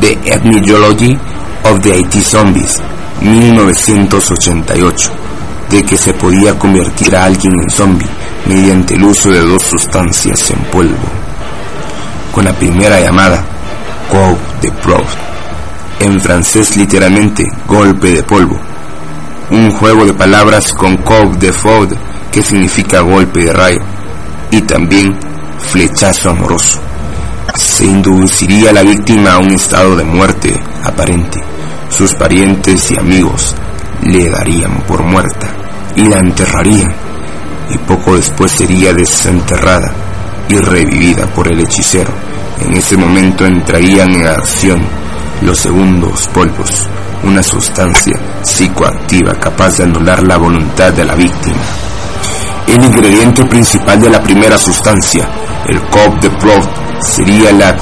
The 0.00 0.12
Ethnology 0.24 1.18
of 1.64 1.80
the 1.82 1.98
IT 1.98 2.14
Zombies, 2.22 2.80
1988, 3.20 5.10
de 5.70 5.82
que 5.82 5.96
se 5.96 6.14
podía 6.14 6.58
convertir 6.58 7.14
a 7.16 7.24
alguien 7.24 7.54
en 7.58 7.70
zombie 7.70 8.08
mediante 8.46 8.94
el 8.94 9.04
uso 9.04 9.30
de 9.30 9.40
dos 9.40 9.62
sustancias 9.62 10.50
en 10.50 10.58
polvo. 10.64 10.96
Con 12.32 12.44
la 12.44 12.52
primera 12.52 13.00
llamada, 13.00 13.44
Quo 14.10 14.38
de 14.60 14.70
Proud, 14.72 15.06
en 16.00 16.20
francés 16.20 16.76
literalmente 16.76 17.50
golpe 17.66 18.12
de 18.12 18.22
polvo, 18.22 18.58
un 19.50 19.70
juego 19.70 20.04
de 20.04 20.14
palabras 20.14 20.72
con 20.72 20.96
Coup 20.98 21.36
de 21.38 21.52
Foud 21.52 21.92
que 22.32 22.42
significa 22.42 23.00
golpe 23.00 23.44
de 23.44 23.52
rayo 23.52 23.80
y 24.50 24.60
también 24.62 25.16
flechazo 25.70 26.30
amoroso. 26.30 26.80
Se 27.54 27.84
induciría 27.84 28.70
a 28.70 28.72
la 28.72 28.82
víctima 28.82 29.34
a 29.34 29.38
un 29.38 29.52
estado 29.52 29.96
de 29.96 30.04
muerte 30.04 30.60
aparente. 30.82 31.53
Sus 31.96 32.12
parientes 32.14 32.90
y 32.90 32.98
amigos 32.98 33.54
le 34.02 34.28
darían 34.28 34.80
por 34.82 35.04
muerta 35.04 35.46
y 35.94 36.08
la 36.08 36.18
enterrarían 36.18 36.92
y 37.70 37.78
poco 37.78 38.16
después 38.16 38.50
sería 38.50 38.92
desenterrada 38.92 39.92
y 40.48 40.56
revivida 40.58 41.24
por 41.26 41.46
el 41.46 41.60
hechicero. 41.60 42.10
En 42.66 42.74
ese 42.74 42.96
momento 42.96 43.46
entrarían 43.46 44.10
en 44.10 44.26
acción 44.26 44.80
los 45.42 45.56
segundos 45.56 46.28
polvos, 46.34 46.88
una 47.22 47.44
sustancia 47.44 48.18
psicoactiva 48.42 49.34
capaz 49.34 49.76
de 49.76 49.84
anular 49.84 50.20
la 50.24 50.36
voluntad 50.36 50.92
de 50.92 51.04
la 51.04 51.14
víctima. 51.14 51.62
El 52.66 52.82
ingrediente 52.82 53.44
principal 53.44 54.00
de 54.00 54.10
la 54.10 54.20
primera 54.20 54.58
sustancia, 54.58 55.28
el 55.68 55.80
COP 55.82 56.20
de 56.20 56.30
Prout, 56.30 56.68
sería 57.00 57.52
la 57.52 57.76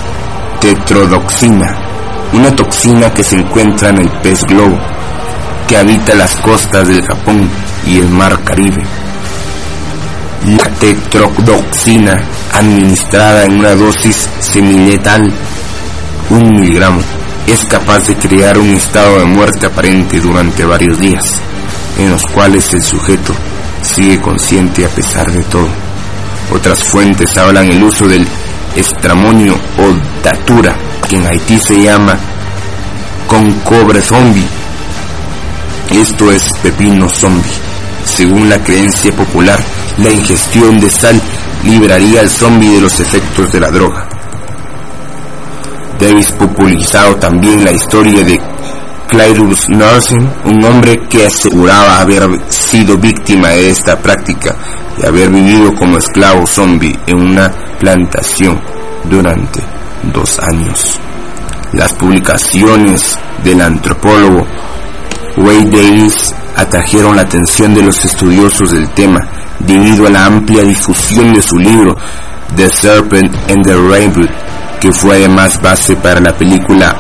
tetrodoxina, 0.61 1.92
una 2.33 2.55
toxina 2.57 3.13
que 3.13 3.23
se 3.23 3.37
encuentra 3.37 3.91
en 3.91 3.99
el 3.99 4.11
pez 4.21 4.45
globo, 4.45 4.79
que 5.69 5.77
habita 5.77 6.15
las 6.15 6.35
costas 6.37 6.89
del 6.89 7.03
Japón 7.03 7.49
y 7.87 7.99
el 7.99 8.09
mar 8.09 8.43
Caribe. 8.43 8.83
La 10.57 10.65
tetrodoxina, 10.71 12.21
administrada 12.53 13.45
en 13.45 13.59
una 13.59 13.75
dosis 13.75 14.29
semiletal, 14.41 15.33
un 16.31 16.55
miligramo, 16.55 17.01
es 17.47 17.65
capaz 17.65 18.07
de 18.07 18.17
crear 18.17 18.59
un 18.59 18.71
estado 18.71 19.19
de 19.19 19.25
muerte 19.27 19.67
aparente 19.67 20.21
durante 20.21 20.65
varios 20.65 20.99
días, 20.99 21.35
en 21.99 22.11
los 22.11 22.23
cuales 22.27 22.73
el 22.73 22.83
sujeto 22.83 23.35
sigue 23.83 24.21
consciente 24.21 24.85
a 24.85 24.89
pesar 24.89 25.31
de 25.31 25.43
todo. 25.45 25.69
Otras 26.53 26.83
fuentes 26.85 27.37
hablan 27.37 27.69
el 27.69 27.83
uso 27.83 28.09
del 28.09 28.27
estramonio 28.77 29.55
o 29.55 30.23
datura, 30.23 30.75
que 31.09 31.17
en 31.17 31.27
Haití 31.27 31.59
se 31.59 31.83
llama 31.83 32.19
con 33.27 33.51
cobre 33.61 34.01
zombie. 34.01 34.47
Esto 35.91 36.31
es 36.31 36.49
pepino 36.63 37.09
zombie. 37.09 37.51
Según 38.05 38.49
la 38.49 38.63
creencia 38.63 39.13
popular, 39.13 39.59
la 39.99 40.11
ingestión 40.11 40.81
de 40.81 40.91
sal 40.91 41.21
liberaría 41.65 42.21
al 42.21 42.31
zombie 42.31 42.75
de 42.75 42.81
los 42.81 42.99
efectos 43.01 43.53
de 43.53 43.61
la 43.61 43.71
droga. 43.71 44.09
Davis 45.99 46.33
popularizado 46.33 47.17
también 47.17 47.65
la 47.65 47.73
historia 47.73 48.25
de 48.25 48.41
Cyrus 49.09 49.69
Nursing, 49.69 50.29
un 50.47 50.65
hombre 50.65 50.99
que 51.09 51.27
aseguraba 51.27 52.01
haber 52.01 52.29
sido 52.49 52.97
víctima 52.97 53.51
de 53.51 53.71
esta 53.71 53.99
práctica 53.99 54.57
y 54.99 55.07
haber 55.07 55.31
vivido 55.31 55.75
como 55.75 55.99
esclavo 55.99 56.47
zombie 56.47 56.99
en 57.07 57.21
una 57.21 57.53
plantación 57.83 58.61
durante 59.11 59.61
dos 60.15 60.39
años. 60.39 61.01
Las 61.73 61.93
publicaciones 61.95 63.19
del 63.43 63.61
antropólogo 63.61 64.47
Wade 65.37 65.65
Davis 65.65 66.33
atrajeron 66.57 67.17
la 67.17 67.23
atención 67.23 67.75
de 67.75 67.83
los 67.83 68.05
estudiosos 68.05 68.71
del 68.71 68.89
tema 68.91 69.19
debido 69.59 70.07
a 70.07 70.11
la 70.11 70.27
amplia 70.27 70.63
difusión 70.63 71.35
de 71.35 71.43
su 71.43 71.57
libro 71.57 71.97
The 72.55 72.71
Serpent 72.71 73.35
and 73.51 73.65
the 73.65 73.75
Rainbow, 73.75 74.29
que 74.81 74.93
fue 74.93 75.17
además 75.17 75.61
base 75.61 75.97
para 75.97 76.21
la 76.21 76.33
película 76.39 76.95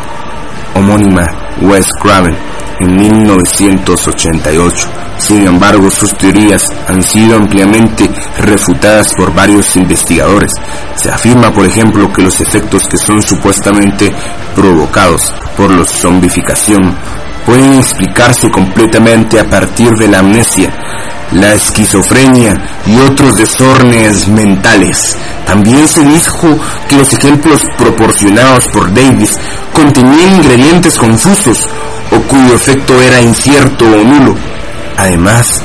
homónima 0.74 1.24
Wes 1.60 1.86
Craven 2.02 2.36
en 2.80 2.96
1988. 2.96 4.88
Sin 5.18 5.46
embargo, 5.46 5.90
sus 5.90 6.16
teorías 6.16 6.68
han 6.88 7.02
sido 7.02 7.36
ampliamente 7.36 8.10
refutadas 8.38 9.14
por 9.14 9.34
varios 9.34 9.76
investigadores. 9.76 10.50
Se 10.96 11.10
afirma, 11.10 11.52
por 11.52 11.66
ejemplo, 11.66 12.12
que 12.12 12.22
los 12.22 12.40
efectos 12.40 12.86
que 12.88 12.98
son 12.98 13.22
supuestamente 13.22 14.12
provocados 14.54 15.32
por 15.56 15.70
la 15.70 15.84
zombificación 15.84 16.94
pueden 17.46 17.74
explicarse 17.74 18.50
completamente 18.50 19.38
a 19.38 19.48
partir 19.48 19.90
de 19.92 20.08
la 20.08 20.20
amnesia, 20.20 20.72
la 21.32 21.54
esquizofrenia 21.54 22.60
y 22.86 22.98
otros 23.00 23.36
desórdenes 23.36 24.28
mentales. 24.28 25.16
También 25.46 25.86
se 25.88 26.04
dijo 26.04 26.48
que 26.88 26.96
los 26.96 27.12
ejemplos 27.12 27.62
proporcionados 27.78 28.66
por 28.68 28.92
Davis 28.92 29.38
contenían 29.72 30.36
ingredientes 30.36 30.96
confusos 30.96 31.68
cuyo 32.32 32.54
efecto 32.54 32.98
era 33.02 33.20
incierto 33.20 33.84
o 33.84 34.04
nulo. 34.04 34.34
Además, 34.96 35.60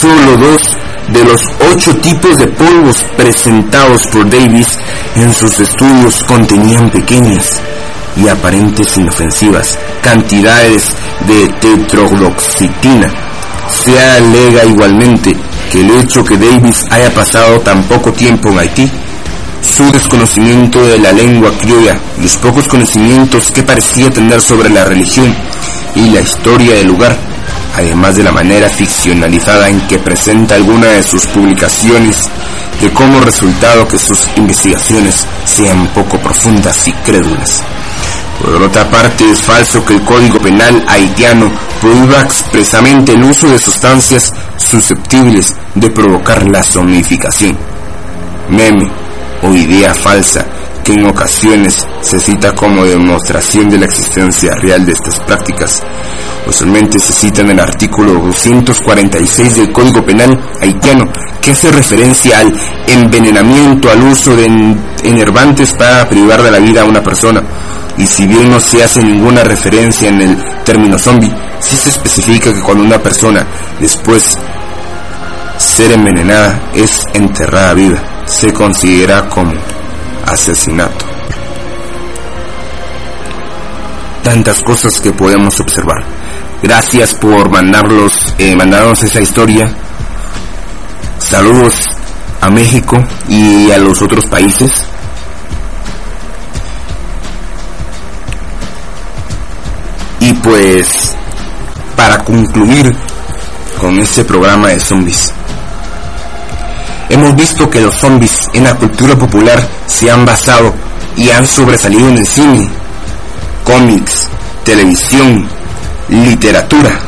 solo 0.00 0.36
dos 0.36 0.76
de 1.08 1.24
los 1.24 1.40
ocho 1.72 1.94
tipos 1.98 2.36
de 2.36 2.48
polvos 2.48 2.96
presentados 3.16 4.02
por 4.08 4.28
Davis 4.28 4.66
en 5.14 5.32
sus 5.32 5.60
estudios 5.60 6.24
contenían 6.24 6.90
pequeñas 6.90 7.60
y 8.16 8.26
aparentes 8.26 8.96
inofensivas 8.96 9.78
cantidades 10.02 10.96
de 11.28 11.48
tetrodoxitina. 11.60 13.12
Se 13.70 13.98
alega 13.98 14.64
igualmente 14.64 15.36
que 15.70 15.80
el 15.80 15.90
hecho 16.00 16.24
que 16.24 16.36
Davis 16.36 16.84
haya 16.90 17.14
pasado 17.14 17.60
tan 17.60 17.84
poco 17.84 18.12
tiempo 18.12 18.48
en 18.48 18.58
Haití, 18.58 18.90
su 19.62 19.90
desconocimiento 19.92 20.84
de 20.86 20.98
la 20.98 21.12
lengua 21.12 21.50
criolla 21.58 21.98
los 22.20 22.36
pocos 22.36 22.68
conocimientos 22.68 23.50
que 23.50 23.62
parecía 23.62 24.10
tener 24.10 24.40
sobre 24.40 24.70
la 24.70 24.84
religión 24.84 25.34
y 25.94 26.10
la 26.10 26.20
historia 26.20 26.74
del 26.74 26.88
lugar, 26.88 27.16
además 27.76 28.16
de 28.16 28.22
la 28.22 28.32
manera 28.32 28.68
ficcionalizada 28.68 29.68
en 29.68 29.80
que 29.82 29.98
presenta 29.98 30.54
alguna 30.54 30.88
de 30.88 31.02
sus 31.02 31.26
publicaciones, 31.26 32.28
de 32.80 32.90
como 32.90 33.20
resultado 33.20 33.86
que 33.86 33.98
sus 33.98 34.28
investigaciones 34.36 35.26
sean 35.44 35.86
poco 35.88 36.18
profundas 36.18 36.88
y 36.88 36.92
crédulas. 36.92 37.62
Por 38.40 38.62
otra 38.62 38.90
parte, 38.90 39.30
es 39.30 39.40
falso 39.40 39.84
que 39.84 39.94
el 39.94 40.02
Código 40.02 40.38
Penal 40.40 40.84
haitiano 40.88 41.50
prohíba 41.80 42.20
expresamente 42.22 43.12
el 43.12 43.22
uso 43.22 43.48
de 43.48 43.58
sustancias 43.58 44.32
susceptibles 44.56 45.54
de 45.74 45.90
provocar 45.90 46.44
la 46.50 46.62
zombificación. 46.62 47.56
Meme 48.50 48.90
o 49.42 49.54
idea 49.54 49.94
falsa 49.94 50.44
que 50.84 50.92
en 50.92 51.06
ocasiones 51.06 51.86
se 52.02 52.20
cita 52.20 52.52
como 52.52 52.84
demostración 52.84 53.70
de 53.70 53.78
la 53.78 53.86
existencia 53.86 54.52
real 54.60 54.84
de 54.84 54.92
estas 54.92 55.18
prácticas. 55.20 55.82
Usualmente 56.46 57.00
se 57.00 57.12
cita 57.12 57.40
en 57.40 57.50
el 57.50 57.60
artículo 57.60 58.12
246 58.12 59.56
del 59.56 59.72
Código 59.72 60.04
Penal 60.04 60.38
haitiano, 60.60 61.10
que 61.40 61.52
hace 61.52 61.72
referencia 61.72 62.38
al 62.38 62.52
envenenamiento, 62.86 63.90
al 63.90 64.02
uso 64.02 64.36
de 64.36 64.76
enervantes 65.02 65.72
para 65.72 66.06
privar 66.06 66.42
de 66.42 66.50
la 66.50 66.58
vida 66.58 66.82
a 66.82 66.84
una 66.84 67.02
persona. 67.02 67.42
Y 67.96 68.06
si 68.06 68.26
bien 68.26 68.50
no 68.50 68.60
se 68.60 68.84
hace 68.84 69.02
ninguna 69.02 69.42
referencia 69.42 70.08
en 70.08 70.20
el 70.20 70.36
término 70.64 70.98
zombie, 70.98 71.32
sí 71.60 71.76
se 71.76 71.88
especifica 71.88 72.52
que 72.52 72.60
cuando 72.60 72.84
una 72.84 72.98
persona, 72.98 73.46
después 73.80 74.36
ser 75.56 75.92
envenenada, 75.92 76.70
es 76.74 77.04
enterrada 77.14 77.72
viva, 77.72 77.98
se 78.26 78.52
considera 78.52 79.28
como 79.28 79.52
asesinato. 80.26 81.04
Tantas 84.22 84.62
cosas 84.62 85.00
que 85.00 85.12
podemos 85.12 85.60
observar. 85.60 86.02
Gracias 86.62 87.14
por 87.14 87.50
mandarlos, 87.50 88.34
eh, 88.38 88.56
mandarnos 88.56 89.02
esa 89.02 89.20
historia. 89.20 89.70
Saludos 91.18 91.74
a 92.40 92.50
México 92.50 92.96
y 93.28 93.70
a 93.70 93.78
los 93.78 94.00
otros 94.02 94.26
países. 94.26 94.86
Y 100.20 100.32
pues, 100.34 101.14
para 101.96 102.24
concluir 102.24 102.96
con 103.78 103.98
este 103.98 104.24
programa 104.24 104.68
de 104.68 104.80
zombies, 104.80 105.32
hemos 107.10 107.36
visto 107.36 107.68
que 107.68 107.80
los 107.80 107.94
zombies 107.94 108.43
en 108.54 108.64
la 108.64 108.74
cultura 108.74 109.16
popular 109.16 109.68
se 109.86 110.10
han 110.10 110.24
basado 110.24 110.72
y 111.16 111.28
han 111.30 111.46
sobresalido 111.46 112.08
en 112.08 112.18
el 112.18 112.26
cine, 112.26 112.68
cómics, 113.64 114.28
televisión, 114.64 115.46
literatura, 116.08 117.00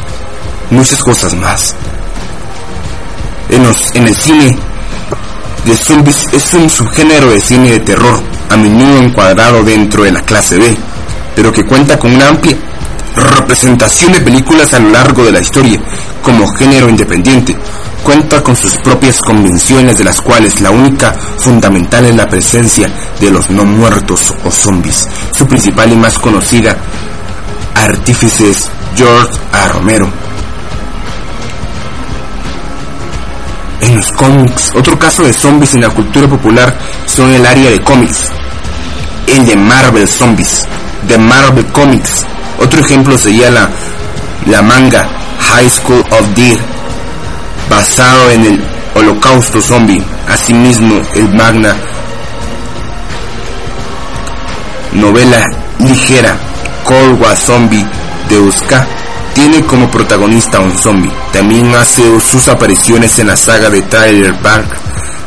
muchas 0.70 1.02
cosas 1.02 1.34
más. 1.34 1.74
En, 3.48 3.64
el 4.06 4.14
cine 4.14 4.58
de 5.64 5.76
zombies 5.76 6.26
es 6.32 6.52
un 6.54 6.68
subgénero 6.68 7.30
de 7.30 7.40
cine 7.40 7.70
de 7.70 7.80
terror, 7.80 8.22
a 8.50 8.56
menudo 8.56 8.98
encuadrado 8.98 9.62
dentro 9.62 10.02
de 10.02 10.12
la 10.12 10.22
clase 10.22 10.58
B, 10.58 10.76
pero 11.34 11.52
que 11.52 11.64
cuenta 11.64 11.98
con 11.98 12.12
una 12.12 12.28
amplia 12.28 12.56
representación 13.14 14.12
de 14.12 14.20
películas 14.20 14.74
a 14.74 14.80
lo 14.80 14.90
largo 14.90 15.24
de 15.24 15.32
la 15.32 15.40
historia 15.40 15.80
como 16.22 16.46
género 16.48 16.88
independiente. 16.88 17.56
Cuenta 18.06 18.40
con 18.40 18.54
sus 18.54 18.76
propias 18.76 19.20
convenciones 19.20 19.98
de 19.98 20.04
las 20.04 20.20
cuales 20.20 20.60
la 20.60 20.70
única 20.70 21.12
fundamental 21.38 22.04
es 22.04 22.14
la 22.14 22.28
presencia 22.28 22.88
de 23.18 23.32
los 23.32 23.50
no 23.50 23.64
muertos 23.64 24.32
o 24.44 24.50
zombies. 24.52 25.08
Su 25.36 25.44
principal 25.44 25.92
y 25.92 25.96
más 25.96 26.16
conocida 26.16 26.76
artífice 27.74 28.48
es 28.48 28.70
George 28.94 29.36
A. 29.52 29.68
Romero. 29.70 30.08
En 33.80 33.96
los 33.96 34.12
cómics, 34.12 34.70
otro 34.76 34.96
caso 34.96 35.24
de 35.24 35.32
zombies 35.32 35.74
en 35.74 35.80
la 35.80 35.90
cultura 35.90 36.28
popular 36.28 36.78
son 37.06 37.32
el 37.32 37.44
área 37.44 37.72
de 37.72 37.80
cómics, 37.80 38.30
el 39.26 39.44
de 39.46 39.56
Marvel 39.56 40.06
Zombies, 40.06 40.64
de 41.08 41.18
Marvel 41.18 41.66
Comics, 41.72 42.24
otro 42.60 42.80
ejemplo 42.80 43.18
sería 43.18 43.50
la, 43.50 43.68
la 44.46 44.62
manga 44.62 45.08
High 45.40 45.70
School 45.70 46.04
of 46.08 46.34
Deer, 46.36 46.75
basado 47.68 48.30
en 48.30 48.44
el 48.44 48.64
holocausto 48.94 49.60
zombie. 49.60 50.02
Asimismo, 50.28 51.00
el 51.14 51.28
magna 51.34 51.74
novela 54.92 55.48
ligera 55.78 56.36
Cold 56.84 57.20
War 57.20 57.36
Zombie 57.36 57.86
de 58.28 58.38
Uska 58.38 58.86
tiene 59.34 59.62
como 59.64 59.90
protagonista 59.90 60.60
un 60.60 60.76
zombie. 60.76 61.12
También 61.32 61.74
hace 61.74 62.02
sus 62.20 62.48
apariciones 62.48 63.18
en 63.18 63.28
la 63.28 63.36
saga 63.36 63.70
de 63.70 63.82
Tyler 63.82 64.34
Park 64.40 64.66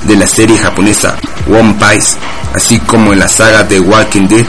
de 0.05 0.15
la 0.15 0.27
serie 0.27 0.57
japonesa 0.57 1.15
One 1.47 1.75
Piece, 1.75 2.17
así 2.55 2.79
como 2.79 3.13
en 3.13 3.19
la 3.19 3.27
saga 3.27 3.63
de 3.63 3.79
Walking 3.79 4.27
Dead 4.27 4.45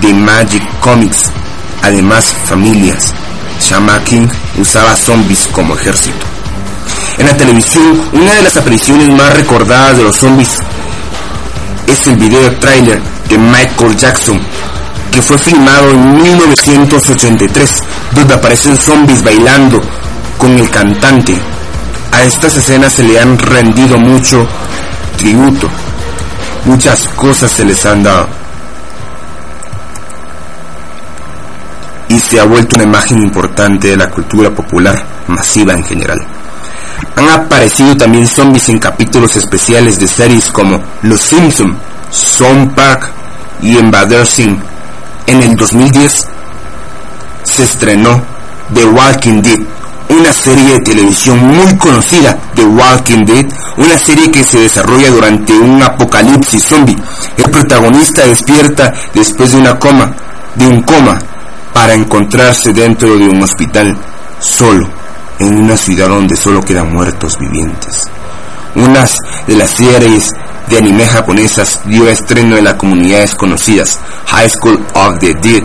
de 0.00 0.14
Magic 0.14 0.62
Comics 0.80 1.30
además 1.82 2.34
familias. 2.44 3.12
Shama 3.60 4.02
King 4.04 4.26
usaba 4.58 4.94
zombies 4.96 5.48
como 5.52 5.74
ejército. 5.74 6.37
En 7.18 7.26
la 7.26 7.36
televisión, 7.36 8.00
una 8.12 8.32
de 8.32 8.42
las 8.42 8.56
apariciones 8.56 9.08
más 9.10 9.34
recordadas 9.34 9.96
de 9.96 10.04
los 10.04 10.16
zombies 10.16 10.56
es 11.86 12.06
el 12.06 12.16
video 12.16 12.56
trailer 12.58 13.00
de 13.28 13.36
Michael 13.36 13.96
Jackson, 13.96 14.40
que 15.10 15.20
fue 15.20 15.36
filmado 15.36 15.90
en 15.90 16.22
1983, 16.22 17.82
donde 18.14 18.34
aparecen 18.34 18.76
zombies 18.76 19.22
bailando 19.24 19.80
con 20.38 20.56
el 20.56 20.70
cantante. 20.70 21.36
A 22.12 22.22
estas 22.22 22.56
escenas 22.56 22.92
se 22.92 23.02
le 23.02 23.18
han 23.18 23.36
rendido 23.36 23.98
mucho 23.98 24.46
tributo, 25.16 25.68
muchas 26.66 27.08
cosas 27.16 27.50
se 27.50 27.64
les 27.64 27.84
han 27.84 28.02
dado. 28.02 28.28
y 32.10 32.18
se 32.18 32.40
ha 32.40 32.44
vuelto 32.44 32.76
una 32.76 32.84
imagen 32.84 33.20
importante 33.20 33.88
de 33.88 33.96
la 33.98 34.08
cultura 34.08 34.50
popular 34.54 35.04
masiva 35.28 35.74
en 35.74 35.84
general. 35.84 36.37
Han 37.28 37.40
aparecido 37.42 37.94
también 37.94 38.26
zombies 38.26 38.70
en 38.70 38.78
capítulos 38.78 39.36
especiales 39.36 40.00
de 40.00 40.08
series 40.08 40.50
como 40.50 40.80
Los 41.02 41.20
Simpson, 41.20 41.76
Son 42.10 42.70
Park 42.70 43.10
y 43.60 43.76
Invader 43.76 44.26
Sim. 44.26 44.58
En 45.26 45.42
el 45.42 45.54
2010 45.54 46.26
se 47.42 47.64
estrenó 47.64 48.22
The 48.72 48.86
Walking 48.86 49.42
Dead, 49.42 49.60
una 50.08 50.32
serie 50.32 50.72
de 50.72 50.80
televisión 50.80 51.38
muy 51.38 51.76
conocida, 51.76 52.34
The 52.54 52.64
Walking 52.64 53.26
Dead, 53.26 53.46
una 53.76 53.98
serie 53.98 54.30
que 54.30 54.42
se 54.42 54.60
desarrolla 54.60 55.10
durante 55.10 55.52
un 55.52 55.82
apocalipsis 55.82 56.64
zombie. 56.64 56.96
El 57.36 57.50
protagonista 57.50 58.24
despierta 58.24 58.94
después 59.12 59.52
de 59.52 59.58
una 59.58 59.78
coma, 59.78 60.14
de 60.54 60.66
un 60.66 60.80
coma, 60.80 61.18
para 61.74 61.92
encontrarse 61.92 62.72
dentro 62.72 63.18
de 63.18 63.28
un 63.28 63.42
hospital 63.42 63.94
solo, 64.40 64.88
en 65.38 65.62
una 65.64 65.76
ciudad 65.76 66.08
donde 66.08 66.36
solo 66.36 66.60
quedan 66.62 66.92
muertos 66.92 67.38
vivientes. 67.38 68.02
Unas 68.74 69.18
de 69.46 69.56
las 69.56 69.70
series 69.70 70.32
de 70.68 70.78
anime 70.78 71.06
japonesas 71.06 71.80
dio 71.84 72.08
estreno 72.08 72.56
en 72.56 72.64
las 72.64 72.74
comunidades 72.74 73.34
conocidas 73.34 73.98
High 74.26 74.50
School 74.50 74.86
of 74.94 75.18
the 75.18 75.34
Dead, 75.34 75.62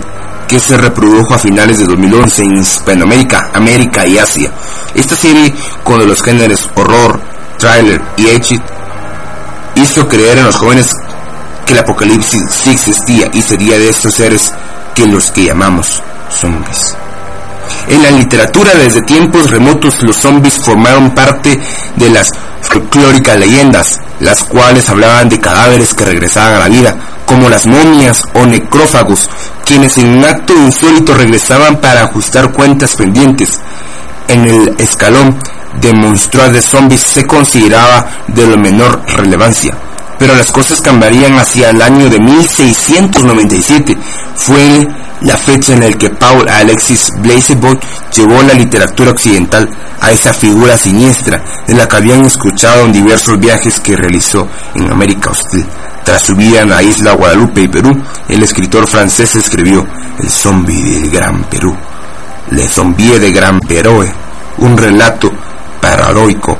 que 0.48 0.60
se 0.60 0.78
reprodujo 0.78 1.34
a 1.34 1.40
finales 1.40 1.80
de 1.80 1.86
2011 1.86 2.44
en 2.44 2.58
Hispanoamérica, 2.58 3.52
América 3.54 4.06
y 4.06 4.18
Asia. 4.18 4.52
Esta 4.94 5.16
serie, 5.16 5.54
con 5.84 6.08
los 6.08 6.22
géneros 6.22 6.70
horror, 6.76 7.20
thriller 7.58 8.02
y 8.18 8.28
edgy, 8.28 8.62
hizo 9.76 10.08
creer 10.08 10.38
en 10.38 10.46
los 10.46 10.56
jóvenes 10.56 10.90
que 11.66 11.74
el 11.74 11.80
apocalipsis 11.80 12.44
sí 12.50 12.70
existía 12.72 13.30
y 13.34 13.42
sería 13.42 13.78
de 13.78 13.90
estos 13.90 14.14
seres 14.14 14.54
que 14.94 15.08
los 15.08 15.32
que 15.32 15.46
llamamos 15.46 16.02
zombies. 16.30 16.98
En 17.88 18.02
la 18.02 18.12
literatura 18.12 18.74
desde 18.76 19.02
tiempos 19.02 19.52
remotos 19.52 20.02
los 20.04 20.16
zombies 20.16 20.58
formaron 20.58 21.12
parte 21.12 21.60
de 21.96 22.10
las 22.10 22.32
folclóricas 22.62 23.38
leyendas, 23.38 24.00
las 24.20 24.44
cuales 24.44 24.90
hablaban 24.90 25.30
de 25.30 25.40
cadáveres 25.40 25.94
que 25.94 26.06
regresaban 26.06 26.56
a 26.56 26.60
la 26.60 26.70
vida, 26.70 26.96
como 27.26 27.50
las 27.50 27.66
momias 27.66 28.24
o 28.34 28.46
necrófagos, 28.46 29.30
quienes 29.66 29.98
en 29.98 30.18
un 30.18 30.24
acto 30.24 30.54
insólito 30.54 31.14
regresaban 31.14 31.80
para 31.82 32.04
ajustar 32.04 32.52
cuentas 32.52 32.96
pendientes. 32.96 33.60
En 34.28 34.46
el 34.46 34.76
escalón 34.78 35.38
de 35.82 35.94
monstruos 35.94 36.54
de 36.54 36.62
zombies 36.62 37.02
se 37.02 37.28
consideraba 37.28 38.08
de 38.28 38.48
lo 38.48 38.58
menor 38.58 39.02
relevancia 39.18 39.76
pero 40.20 40.36
las 40.36 40.52
cosas 40.52 40.82
cambiarían 40.82 41.38
hacia 41.38 41.70
el 41.70 41.82
año 41.82 42.10
de 42.10 42.20
1697. 42.20 43.98
Fue 44.36 44.88
la 45.22 45.38
fecha 45.38 45.74
en 45.74 45.82
la 45.82 45.92
que 45.98 46.10
Paul 46.10 46.48
Alexis 46.50 47.12
Blazeboy 47.20 47.80
llevó 48.14 48.42
la 48.44 48.54
literatura 48.54 49.12
occidental 49.12 49.70
a 50.02 50.12
esa 50.12 50.34
figura 50.34 50.78
siniestra 50.78 51.42
de 51.66 51.74
la 51.74 51.88
que 51.88 51.96
habían 51.96 52.26
escuchado 52.26 52.86
en 52.86 52.92
diversos 52.92 53.40
viajes 53.40 53.80
que 53.80 53.96
realizó 53.96 54.48
en 54.76 54.92
América 54.92 55.32
Hostil. 55.32 55.66
Tras 56.04 56.22
su 56.22 56.36
vida 56.36 56.62
en 56.62 56.70
la 56.70 56.84
isla 56.84 57.14
Guadalupe 57.14 57.62
y 57.62 57.68
Perú, 57.70 57.92
el 58.28 58.44
escritor 58.44 58.86
francés 58.88 59.36
escribió 59.36 59.88
El 60.20 60.30
zombie 60.30 61.00
del 61.00 61.10
Gran 61.10 61.46
Perú, 61.46 61.74
Le 62.52 62.68
zombie 62.68 63.18
de 63.20 63.32
Gran 63.32 63.62
Perú, 63.62 64.06
un 64.58 64.78
relato 64.78 65.32
paradoico 65.82 66.58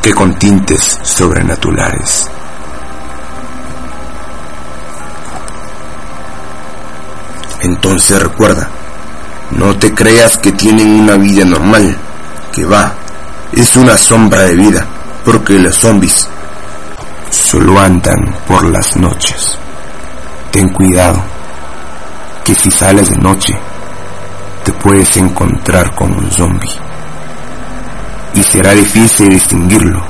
que 0.00 0.14
con 0.14 0.38
tintes 0.38 1.00
sobrenaturales. 1.02 2.30
Entonces 7.64 8.22
recuerda, 8.22 8.68
no 9.52 9.74
te 9.78 9.94
creas 9.94 10.36
que 10.36 10.52
tienen 10.52 11.00
una 11.00 11.16
vida 11.16 11.46
normal, 11.46 11.96
que 12.52 12.66
va, 12.66 12.92
es 13.52 13.74
una 13.76 13.96
sombra 13.96 14.42
de 14.42 14.54
vida, 14.54 14.86
porque 15.24 15.58
los 15.58 15.74
zombies 15.74 16.28
solo 17.30 17.80
andan 17.80 18.36
por 18.46 18.64
las 18.66 18.96
noches. 18.96 19.56
Ten 20.50 20.68
cuidado, 20.74 21.22
que 22.44 22.54
si 22.54 22.70
sales 22.70 23.08
de 23.08 23.16
noche, 23.16 23.58
te 24.62 24.72
puedes 24.72 25.16
encontrar 25.16 25.94
con 25.94 26.12
un 26.12 26.30
zombie. 26.30 26.78
Y 28.34 28.42
será 28.42 28.72
difícil 28.72 29.30
distinguirlo. 29.30 30.04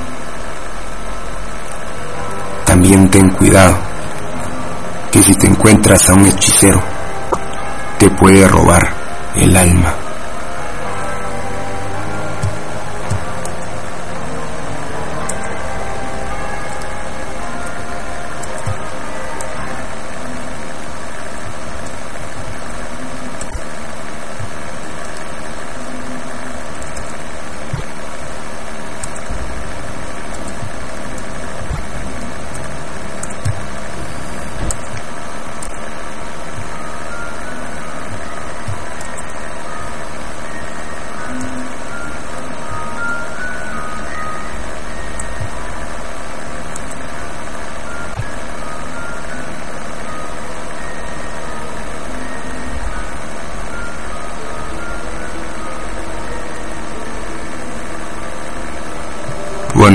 También 2.65 3.09
ten 3.11 3.31
cuidado, 3.31 3.77
que 5.13 5.23
si 5.23 5.37
te 5.37 5.47
encuentras 5.47 6.09
a 6.09 6.15
un 6.15 6.27
hechicero, 6.27 6.94
te 7.99 8.11
puede 8.11 8.47
robar 8.49 8.93
el 9.37 9.57
alma. 9.57 10.04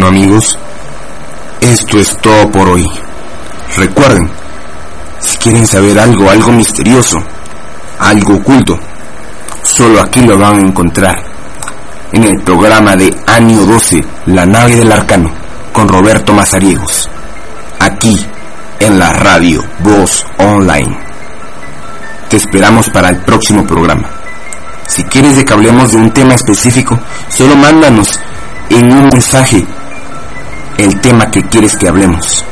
Amigos, 0.10 0.58
esto 1.62 2.00
es 2.00 2.18
todo 2.18 2.50
por 2.50 2.68
hoy. 2.68 2.90
Recuerden, 3.78 4.28
si 5.20 5.38
quieren 5.38 5.68
saber 5.68 6.00
algo, 6.00 6.30
algo 6.32 6.52
misterioso, 6.52 7.18
algo 8.00 8.36
oculto, 8.38 8.80
solo 9.62 10.02
aquí 10.02 10.22
lo 10.22 10.38
van 10.38 10.56
a 10.56 10.62
encontrar. 10.62 11.16
En 12.12 12.24
el 12.24 12.42
programa 12.42 12.96
de 12.96 13.16
Año 13.28 13.66
12, 13.66 14.04
La 14.26 14.48
nave 14.48 14.78
del 14.78 14.92
arcano, 14.92 15.32
con 15.72 15.88
Roberto 15.88 16.34
Mazariegos. 16.34 17.08
Aquí, 17.80 18.20
en 18.80 18.98
la 18.98 19.14
radio 19.14 19.64
Voz 19.80 20.26
Online. 20.40 20.98
Te 22.30 22.38
esperamos 22.38 22.90
para 22.90 23.10
el 23.10 23.18
próximo 23.18 23.64
programa. 23.64 24.10
Si 24.88 25.04
quieres 25.04 25.44
que 25.44 25.54
hablemos 25.54 25.92
de 25.92 25.98
un 25.98 26.12
tema 26.12 26.34
específico, 26.34 27.00
solo 27.30 27.56
mándanos 27.56 28.20
en 28.70 28.92
un 28.92 29.10
mensaje 29.10 29.66
el 30.84 31.00
tema 31.02 31.30
que 31.30 31.44
quieres 31.44 31.76
que 31.76 31.88
hablemos. 31.88 32.46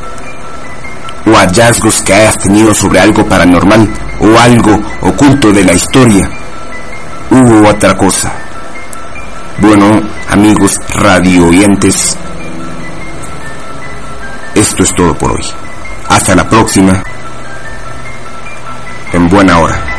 O 1.25 1.35
hallazgos 1.35 2.01
que 2.01 2.13
hayas 2.13 2.37
tenido 2.37 2.73
sobre 2.73 2.99
algo 2.99 3.25
paranormal 3.25 3.89
o 4.19 4.39
algo 4.39 4.79
oculto 5.01 5.51
de 5.51 5.63
la 5.63 5.73
historia 5.73 6.29
u 7.31 7.65
otra 7.65 7.95
cosa. 7.95 8.31
Bueno, 9.59 10.01
amigos 10.29 10.75
radio 10.89 11.47
oyentes, 11.47 12.17
esto 14.55 14.83
es 14.83 14.93
todo 14.95 15.17
por 15.17 15.31
hoy. 15.31 15.45
Hasta 16.09 16.35
la 16.35 16.47
próxima. 16.47 17.03
En 19.13 19.29
buena 19.29 19.57
hora. 19.59 19.96